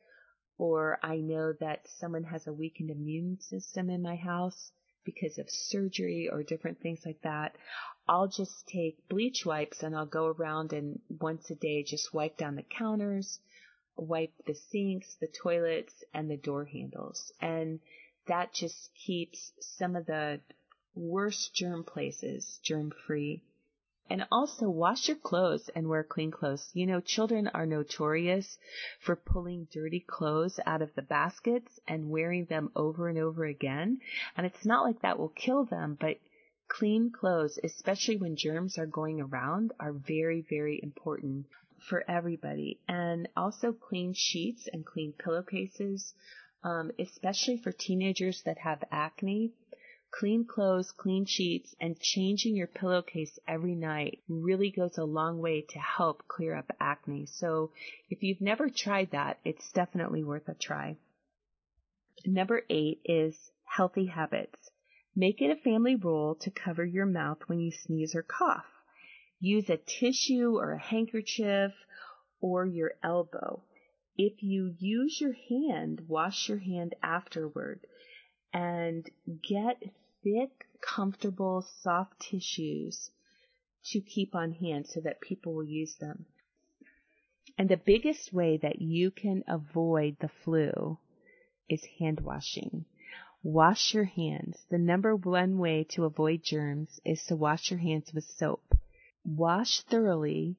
or 0.58 0.98
I 1.02 1.16
know 1.16 1.54
that 1.60 1.86
someone 1.98 2.24
has 2.24 2.46
a 2.46 2.52
weakened 2.52 2.90
immune 2.90 3.38
system 3.40 3.88
in 3.88 4.02
my 4.02 4.16
house 4.16 4.72
because 5.04 5.38
of 5.38 5.50
surgery 5.50 6.28
or 6.30 6.42
different 6.42 6.80
things 6.80 7.00
like 7.04 7.20
that, 7.22 7.56
I'll 8.08 8.28
just 8.28 8.66
take 8.66 9.08
bleach 9.08 9.44
wipes 9.46 9.82
and 9.82 9.96
I'll 9.96 10.06
go 10.06 10.26
around 10.26 10.72
and 10.72 11.00
once 11.08 11.50
a 11.50 11.54
day 11.54 11.82
just 11.82 12.12
wipe 12.12 12.36
down 12.36 12.56
the 12.56 12.62
counters, 12.62 13.38
wipe 13.96 14.32
the 14.46 14.54
sinks, 14.54 15.14
the 15.20 15.28
toilets, 15.28 15.94
and 16.12 16.30
the 16.30 16.36
door 16.36 16.64
handles. 16.64 17.32
And 17.40 17.80
that 18.26 18.52
just 18.52 18.90
keeps 18.94 19.52
some 19.60 19.96
of 19.96 20.06
the 20.06 20.40
worst 20.94 21.54
germ 21.54 21.84
places 21.84 22.58
germ 22.62 22.92
free. 23.06 23.42
And 24.10 24.26
also 24.32 24.68
wash 24.68 25.06
your 25.06 25.16
clothes 25.16 25.70
and 25.74 25.88
wear 25.88 26.02
clean 26.02 26.32
clothes. 26.32 26.68
You 26.74 26.86
know, 26.86 27.00
children 27.00 27.48
are 27.54 27.64
notorious 27.64 28.58
for 28.98 29.14
pulling 29.14 29.68
dirty 29.72 30.00
clothes 30.00 30.58
out 30.66 30.82
of 30.82 30.92
the 30.96 31.02
baskets 31.02 31.78
and 31.86 32.10
wearing 32.10 32.46
them 32.46 32.72
over 32.74 33.08
and 33.08 33.18
over 33.18 33.44
again. 33.44 34.00
And 34.36 34.44
it's 34.46 34.66
not 34.66 34.82
like 34.82 35.00
that 35.02 35.18
will 35.18 35.28
kill 35.28 35.64
them, 35.64 35.96
but 35.98 36.18
clean 36.66 37.10
clothes, 37.12 37.58
especially 37.62 38.16
when 38.16 38.36
germs 38.36 38.78
are 38.78 38.86
going 38.86 39.20
around, 39.20 39.72
are 39.78 39.92
very, 39.92 40.44
very 40.48 40.80
important 40.82 41.46
for 41.88 42.04
everybody. 42.10 42.80
And 42.88 43.28
also 43.36 43.72
clean 43.72 44.12
sheets 44.14 44.68
and 44.72 44.84
clean 44.84 45.12
pillowcases, 45.12 46.14
um, 46.64 46.90
especially 46.98 47.58
for 47.58 47.72
teenagers 47.72 48.42
that 48.44 48.58
have 48.58 48.82
acne. 48.90 49.52
Clean 50.12 50.44
clothes, 50.44 50.92
clean 50.92 51.24
sheets, 51.24 51.74
and 51.80 51.98
changing 51.98 52.56
your 52.56 52.66
pillowcase 52.66 53.38
every 53.46 53.74
night 53.74 54.22
really 54.28 54.70
goes 54.70 54.98
a 54.98 55.04
long 55.04 55.38
way 55.38 55.62
to 55.62 55.78
help 55.78 56.26
clear 56.28 56.54
up 56.54 56.70
acne. 56.78 57.26
So 57.26 57.70
if 58.10 58.22
you've 58.22 58.40
never 58.40 58.68
tried 58.68 59.12
that, 59.12 59.38
it's 59.44 59.72
definitely 59.72 60.22
worth 60.22 60.48
a 60.48 60.54
try. 60.54 60.96
Number 62.26 62.62
eight 62.68 63.00
is 63.04 63.50
healthy 63.64 64.06
habits. 64.06 64.70
Make 65.16 65.40
it 65.40 65.50
a 65.50 65.56
family 65.56 65.96
rule 65.96 66.34
to 66.36 66.50
cover 66.50 66.84
your 66.84 67.06
mouth 67.06 67.38
when 67.46 67.60
you 67.60 67.70
sneeze 67.70 68.14
or 68.14 68.22
cough. 68.22 68.66
Use 69.38 69.70
a 69.70 69.78
tissue 69.78 70.58
or 70.58 70.72
a 70.72 70.78
handkerchief 70.78 71.72
or 72.40 72.66
your 72.66 72.92
elbow. 73.02 73.62
If 74.16 74.42
you 74.42 74.74
use 74.78 75.18
your 75.20 75.34
hand, 75.48 76.02
wash 76.08 76.48
your 76.48 76.58
hand 76.58 76.94
afterward 77.02 77.86
and 78.52 79.08
get 79.48 79.82
thick, 80.22 80.66
comfortable, 80.80 81.62
soft 81.82 82.20
tissues 82.20 83.10
to 83.84 84.00
keep 84.00 84.34
on 84.34 84.52
hand 84.52 84.86
so 84.86 85.00
that 85.00 85.20
people 85.20 85.54
will 85.54 85.64
use 85.64 85.96
them. 85.96 86.26
And 87.58 87.68
the 87.68 87.76
biggest 87.76 88.32
way 88.32 88.56
that 88.58 88.80
you 88.80 89.10
can 89.10 89.44
avoid 89.46 90.16
the 90.20 90.28
flu 90.28 90.98
is 91.68 91.84
hand 91.98 92.20
washing. 92.20 92.84
Wash 93.42 93.94
your 93.94 94.04
hands. 94.04 94.64
The 94.70 94.78
number 94.78 95.16
one 95.16 95.58
way 95.58 95.84
to 95.90 96.04
avoid 96.04 96.42
germs 96.42 97.00
is 97.04 97.24
to 97.26 97.36
wash 97.36 97.70
your 97.70 97.80
hands 97.80 98.12
with 98.12 98.24
soap. 98.24 98.78
Wash 99.24 99.80
thoroughly 99.80 100.56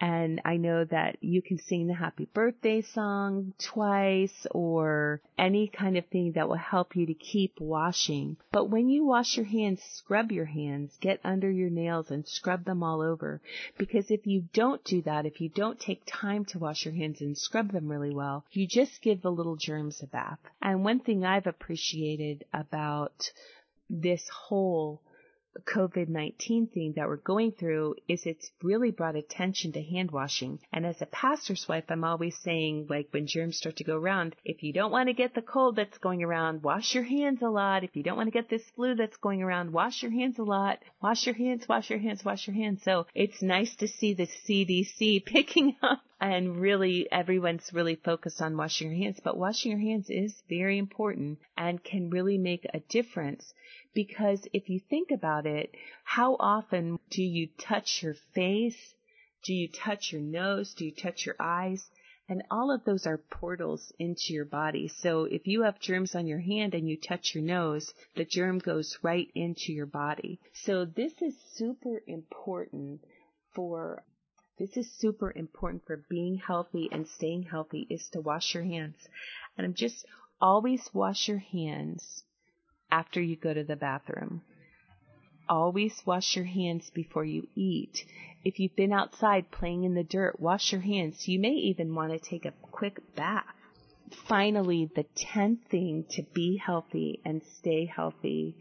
And 0.00 0.40
I 0.46 0.56
know 0.56 0.84
that 0.86 1.18
you 1.20 1.42
can 1.42 1.58
sing 1.58 1.86
the 1.86 1.94
happy 1.94 2.26
birthday 2.32 2.80
song 2.80 3.52
twice 3.58 4.46
or 4.50 5.20
any 5.38 5.68
kind 5.68 5.98
of 5.98 6.06
thing 6.06 6.32
that 6.32 6.48
will 6.48 6.56
help 6.56 6.96
you 6.96 7.04
to 7.06 7.14
keep 7.14 7.60
washing. 7.60 8.38
But 8.50 8.70
when 8.70 8.88
you 8.88 9.04
wash 9.04 9.36
your 9.36 9.44
hands, 9.44 9.82
scrub 9.82 10.32
your 10.32 10.46
hands, 10.46 10.96
get 11.02 11.20
under 11.22 11.50
your 11.50 11.68
nails 11.68 12.10
and 12.10 12.26
scrub 12.26 12.64
them 12.64 12.82
all 12.82 13.02
over. 13.02 13.42
Because 13.76 14.10
if 14.10 14.26
you 14.26 14.44
don't 14.54 14.82
do 14.84 15.02
that, 15.02 15.26
if 15.26 15.40
you 15.40 15.50
don't 15.50 15.78
take 15.78 16.02
time 16.06 16.46
to 16.46 16.58
wash 16.58 16.86
your 16.86 16.94
hands 16.94 17.20
and 17.20 17.36
scrub 17.36 17.70
them 17.70 17.90
really 17.90 18.14
well, 18.14 18.46
you 18.52 18.66
just 18.66 19.02
give 19.02 19.20
the 19.20 19.30
little 19.30 19.56
germs 19.56 20.02
a 20.02 20.06
bath. 20.06 20.38
And 20.62 20.82
one 20.82 21.00
thing 21.00 21.26
I've 21.26 21.46
appreciated 21.46 22.44
about 22.54 23.30
this 23.90 24.26
whole 24.28 25.02
COVID-19 25.64 26.72
thing 26.72 26.92
that 26.96 27.08
we're 27.08 27.16
going 27.16 27.52
through 27.52 27.96
is 28.08 28.24
it's 28.24 28.50
really 28.62 28.90
brought 28.90 29.16
attention 29.16 29.72
to 29.72 29.82
hand 29.82 30.10
washing. 30.10 30.60
And 30.72 30.86
as 30.86 31.02
a 31.02 31.06
pastor's 31.06 31.66
wife, 31.68 31.84
I'm 31.88 32.04
always 32.04 32.36
saying, 32.38 32.86
like 32.88 33.08
when 33.10 33.26
germs 33.26 33.56
start 33.56 33.76
to 33.76 33.84
go 33.84 33.96
around, 33.96 34.36
if 34.44 34.62
you 34.62 34.72
don't 34.72 34.92
want 34.92 35.08
to 35.08 35.14
get 35.14 35.34
the 35.34 35.42
cold 35.42 35.76
that's 35.76 35.98
going 35.98 36.22
around, 36.22 36.62
wash 36.62 36.94
your 36.94 37.04
hands 37.04 37.42
a 37.42 37.48
lot. 37.48 37.84
If 37.84 37.96
you 37.96 38.02
don't 38.02 38.16
want 38.16 38.28
to 38.28 38.38
get 38.38 38.48
this 38.48 38.68
flu 38.76 38.94
that's 38.94 39.16
going 39.16 39.42
around, 39.42 39.72
wash 39.72 40.02
your 40.02 40.12
hands 40.12 40.38
a 40.38 40.44
lot. 40.44 40.78
Wash 41.02 41.26
your 41.26 41.34
hands, 41.34 41.68
wash 41.68 41.90
your 41.90 41.98
hands, 41.98 42.24
wash 42.24 42.46
your 42.46 42.54
hands. 42.56 42.82
So 42.82 43.06
it's 43.14 43.42
nice 43.42 43.74
to 43.76 43.88
see 43.88 44.14
the 44.14 44.28
CDC 44.46 45.24
picking 45.24 45.76
up 45.82 46.00
and 46.20 46.60
really 46.60 47.10
everyone's 47.10 47.72
really 47.72 47.96
focused 47.96 48.42
on 48.42 48.56
washing 48.56 48.88
your 48.88 48.96
hands, 48.96 49.20
but 49.24 49.38
washing 49.38 49.70
your 49.70 49.80
hands 49.80 50.10
is 50.10 50.42
very 50.48 50.76
important 50.76 51.38
and 51.56 51.82
can 51.82 52.10
really 52.10 52.36
make 52.36 52.66
a 52.74 52.80
difference 52.80 53.54
because 53.94 54.46
if 54.52 54.68
you 54.68 54.80
think 54.80 55.10
about 55.10 55.46
it, 55.46 55.74
how 56.04 56.36
often 56.38 56.98
do 57.10 57.22
you 57.22 57.48
touch 57.58 58.02
your 58.02 58.14
face? 58.34 58.94
Do 59.44 59.54
you 59.54 59.68
touch 59.68 60.12
your 60.12 60.20
nose? 60.20 60.74
Do 60.74 60.84
you 60.84 60.92
touch 60.92 61.24
your 61.24 61.36
eyes? 61.40 61.90
And 62.28 62.44
all 62.50 62.70
of 62.70 62.84
those 62.84 63.06
are 63.06 63.18
portals 63.18 63.92
into 63.98 64.32
your 64.32 64.44
body. 64.44 64.86
So 64.86 65.24
if 65.24 65.48
you 65.48 65.62
have 65.62 65.80
germs 65.80 66.14
on 66.14 66.28
your 66.28 66.38
hand 66.38 66.74
and 66.74 66.88
you 66.88 66.96
touch 66.96 67.34
your 67.34 67.42
nose, 67.42 67.92
the 68.14 68.24
germ 68.24 68.58
goes 68.60 68.98
right 69.02 69.28
into 69.34 69.72
your 69.72 69.86
body. 69.86 70.38
So 70.52 70.84
this 70.84 71.12
is 71.20 71.34
super 71.54 72.02
important 72.06 73.00
for 73.52 74.04
this 74.60 74.76
is 74.76 74.92
super 74.98 75.32
important 75.34 75.86
for 75.86 76.04
being 76.10 76.36
healthy 76.36 76.90
and 76.92 77.08
staying 77.08 77.44
healthy 77.44 77.86
is 77.88 78.10
to 78.10 78.20
wash 78.20 78.52
your 78.52 78.62
hands. 78.62 79.08
And 79.56 79.64
I'm 79.64 79.72
just 79.72 80.04
always 80.38 80.90
wash 80.92 81.28
your 81.28 81.38
hands 81.38 82.24
after 82.90 83.22
you 83.22 83.36
go 83.36 83.54
to 83.54 83.64
the 83.64 83.74
bathroom. 83.74 84.42
Always 85.48 86.02
wash 86.04 86.36
your 86.36 86.44
hands 86.44 86.90
before 86.90 87.24
you 87.24 87.48
eat. 87.56 88.04
If 88.44 88.60
you've 88.60 88.76
been 88.76 88.92
outside 88.92 89.50
playing 89.50 89.84
in 89.84 89.94
the 89.94 90.04
dirt, 90.04 90.38
wash 90.38 90.72
your 90.72 90.82
hands. 90.82 91.26
You 91.26 91.38
may 91.38 91.54
even 91.54 91.94
want 91.94 92.12
to 92.12 92.18
take 92.18 92.44
a 92.44 92.52
quick 92.60 93.00
bath. 93.16 93.46
Finally, 94.26 94.90
the 94.94 95.04
tenth 95.14 95.60
thing 95.70 96.04
to 96.10 96.22
be 96.34 96.56
healthy 96.56 97.20
and 97.24 97.42
stay 97.42 97.86
healthy 97.86 98.56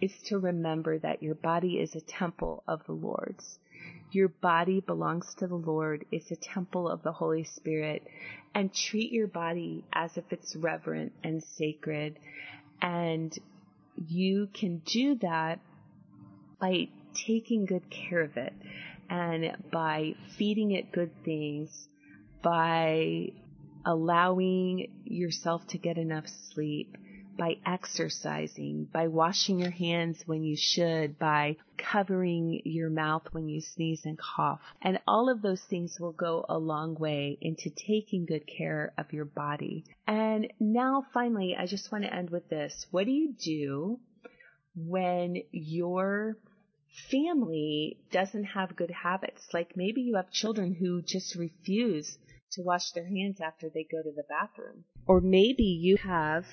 is 0.00 0.12
to 0.24 0.38
remember 0.38 0.98
that 0.98 1.22
your 1.22 1.34
body 1.34 1.78
is 1.78 1.94
a 1.94 2.00
temple 2.00 2.62
of 2.66 2.84
the 2.86 2.92
Lord's. 2.92 3.58
Your 4.10 4.28
body 4.28 4.80
belongs 4.80 5.34
to 5.36 5.46
the 5.46 5.56
Lord. 5.56 6.04
It's 6.10 6.30
a 6.30 6.36
temple 6.36 6.88
of 6.88 7.02
the 7.02 7.12
Holy 7.12 7.44
Spirit. 7.44 8.06
And 8.54 8.72
treat 8.72 9.12
your 9.12 9.26
body 9.26 9.84
as 9.92 10.16
if 10.16 10.24
it's 10.30 10.56
reverent 10.56 11.12
and 11.22 11.42
sacred. 11.42 12.18
And 12.80 13.36
you 13.96 14.48
can 14.54 14.78
do 14.86 15.16
that 15.16 15.60
by 16.60 16.88
taking 17.14 17.66
good 17.66 17.90
care 17.90 18.22
of 18.22 18.36
it 18.36 18.52
and 19.08 19.56
by 19.70 20.14
feeding 20.36 20.72
it 20.72 20.92
good 20.92 21.10
things, 21.24 21.88
by 22.42 23.32
allowing 23.86 24.92
yourself 25.04 25.66
to 25.68 25.78
get 25.78 25.96
enough 25.96 26.26
sleep, 26.52 26.98
by 27.36 27.56
exercising, 27.66 28.88
by 28.92 29.08
washing 29.08 29.58
your 29.58 29.70
hands 29.70 30.22
when 30.26 30.42
you 30.42 30.56
should, 30.56 31.18
by 31.18 31.56
covering 31.76 32.62
your 32.64 32.90
mouth 32.90 33.22
when 33.32 33.48
you 33.48 33.60
sneeze 33.60 34.04
and 34.04 34.18
cough. 34.18 34.60
And 34.82 34.98
all 35.06 35.28
of 35.28 35.42
those 35.42 35.62
things 35.62 35.98
will 36.00 36.12
go 36.12 36.44
a 36.48 36.58
long 36.58 36.94
way 36.94 37.38
into 37.40 37.70
taking 37.70 38.26
good 38.26 38.46
care 38.46 38.92
of 38.98 39.12
your 39.12 39.24
body. 39.24 39.84
And 40.06 40.52
now 40.58 41.04
finally, 41.12 41.56
I 41.58 41.66
just 41.66 41.92
want 41.92 42.04
to 42.04 42.14
end 42.14 42.30
with 42.30 42.48
this. 42.48 42.86
What 42.90 43.04
do 43.04 43.12
you 43.12 43.34
do 43.34 44.00
when 44.74 45.42
your 45.52 46.36
family 47.10 47.98
doesn't 48.10 48.44
have 48.44 48.76
good 48.76 48.90
habits? 48.90 49.42
Like 49.52 49.76
maybe 49.76 50.00
you 50.02 50.16
have 50.16 50.30
children 50.30 50.74
who 50.74 51.02
just 51.02 51.36
refuse 51.36 52.16
to 52.52 52.62
wash 52.62 52.92
their 52.92 53.06
hands 53.06 53.40
after 53.40 53.68
they 53.68 53.84
go 53.84 54.02
to 54.02 54.12
the 54.12 54.24
bathroom. 54.28 54.84
Or 55.06 55.20
maybe 55.20 55.64
you 55.64 55.96
have 55.98 56.44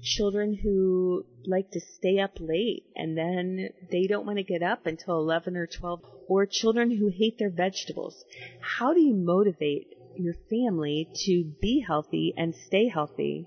children 0.00 0.54
who 0.54 1.24
like 1.46 1.70
to 1.70 1.80
stay 1.80 2.18
up 2.18 2.38
late 2.40 2.84
and 2.96 3.16
then 3.16 3.68
they 3.90 4.06
don't 4.06 4.26
want 4.26 4.38
to 4.38 4.42
get 4.42 4.62
up 4.62 4.86
until 4.86 5.18
11 5.18 5.56
or 5.56 5.66
12 5.66 6.00
or 6.28 6.46
children 6.46 6.90
who 6.96 7.08
hate 7.08 7.38
their 7.38 7.50
vegetables. 7.50 8.24
How 8.60 8.94
do 8.94 9.00
you 9.00 9.14
motivate 9.14 9.88
your 10.16 10.34
family 10.50 11.08
to 11.26 11.44
be 11.60 11.84
healthy 11.86 12.34
and 12.36 12.54
stay 12.54 12.88
healthy? 12.88 13.46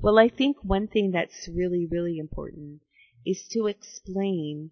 Well, 0.00 0.18
I 0.18 0.28
think 0.28 0.56
one 0.62 0.88
thing 0.88 1.12
that's 1.12 1.48
really, 1.48 1.86
really 1.86 2.18
important 2.18 2.80
is 3.24 3.46
to 3.52 3.66
explain 3.66 4.70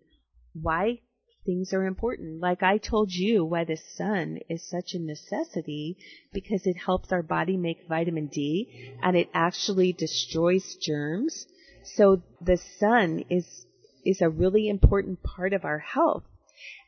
why 0.53 1.01
things 1.45 1.73
are 1.73 1.85
important. 1.85 2.41
Like 2.41 2.63
I 2.63 2.79
told 2.79 3.13
you 3.13 3.45
why 3.45 3.65
the 3.65 3.77
sun 3.97 4.39
is 4.49 4.63
such 4.63 4.95
a 4.95 4.99
necessity 4.99 5.97
because 6.33 6.67
it 6.67 6.77
helps 6.77 7.13
our 7.13 7.23
body 7.23 7.57
make 7.57 7.89
vitamin 7.89 8.27
D 8.27 8.97
and 9.03 9.17
it 9.17 9.29
actually 9.35 9.93
destroys 9.93 10.77
germs. 10.77 11.47
So 11.83 12.23
the 12.41 12.57
sun 12.57 13.25
is, 13.29 13.67
is 14.05 14.21
a 14.21 14.29
really 14.29 14.69
important 14.69 15.23
part 15.23 15.53
of 15.53 15.65
our 15.65 15.79
health. 15.79 16.25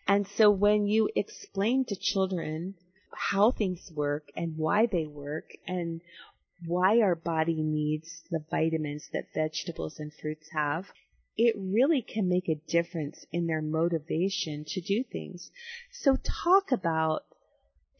And 0.06 0.26
so 0.26 0.50
when 0.50 0.86
you 0.86 1.08
explain 1.16 1.84
to 1.86 1.96
children 1.96 2.74
how 3.16 3.50
things 3.50 3.90
work 3.94 4.28
and 4.36 4.56
why 4.56 4.86
they 4.86 5.06
work 5.06 5.50
and 5.66 6.00
why 6.66 7.00
our 7.00 7.14
body 7.14 7.62
needs 7.62 8.22
the 8.30 8.44
vitamins 8.50 9.08
that 9.12 9.32
vegetables 9.34 9.98
and 9.98 10.12
fruits 10.12 10.48
have, 10.52 10.86
it 11.36 11.54
really 11.58 12.02
can 12.02 12.28
make 12.28 12.48
a 12.48 12.60
difference 12.68 13.26
in 13.32 13.46
their 13.46 13.62
motivation 13.62 14.64
to 14.68 14.80
do 14.80 15.02
things. 15.04 15.50
So 15.90 16.16
talk 16.16 16.72
about 16.72 17.24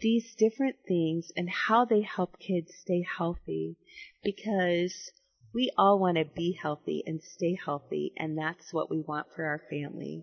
these 0.00 0.34
different 0.34 0.76
things 0.86 1.32
and 1.36 1.48
how 1.48 1.84
they 1.84 2.02
help 2.02 2.38
kids 2.38 2.72
stay 2.80 3.04
healthy 3.18 3.76
because 4.22 5.12
we 5.52 5.70
all 5.78 5.98
want 5.98 6.18
to 6.18 6.24
be 6.24 6.52
healthy 6.60 7.02
and 7.06 7.22
stay 7.22 7.56
healthy 7.64 8.12
and 8.16 8.36
that's 8.36 8.72
what 8.72 8.90
we 8.90 9.00
want 9.00 9.26
for 9.34 9.44
our 9.44 9.60
family. 9.70 10.22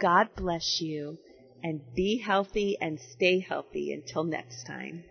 God 0.00 0.28
bless 0.36 0.80
you 0.80 1.18
and 1.62 1.80
be 1.94 2.18
healthy 2.18 2.76
and 2.80 2.98
stay 3.00 3.40
healthy 3.40 3.92
until 3.92 4.24
next 4.24 4.64
time. 4.64 5.04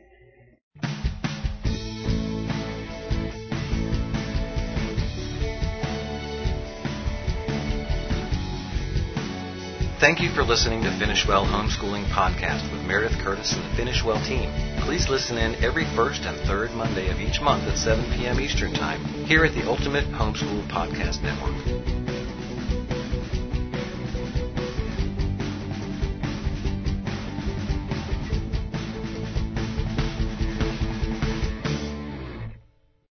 Thank 9.99 10.21
you 10.21 10.29
for 10.29 10.43
listening 10.43 10.81
to 10.83 10.97
Finish 10.97 11.27
Well 11.27 11.45
Homeschooling 11.45 12.05
Podcast 12.05 12.71
with 12.71 12.81
Meredith 12.87 13.19
Curtis 13.19 13.51
and 13.51 13.61
the 13.69 13.75
Finish 13.75 14.01
Well 14.01 14.23
team. 14.23 14.49
Please 14.85 15.09
listen 15.09 15.37
in 15.37 15.61
every 15.61 15.83
first 15.93 16.21
and 16.21 16.39
third 16.47 16.71
Monday 16.71 17.09
of 17.09 17.19
each 17.19 17.41
month 17.41 17.63
at 17.63 17.77
7 17.77 18.05
p.m. 18.15 18.39
Eastern 18.39 18.73
Time 18.73 19.03
here 19.25 19.43
at 19.43 19.53
the 19.53 19.67
Ultimate 19.67 20.05
Homeschool 20.05 20.65
Podcast 20.69 21.21
Network. 21.21 22.28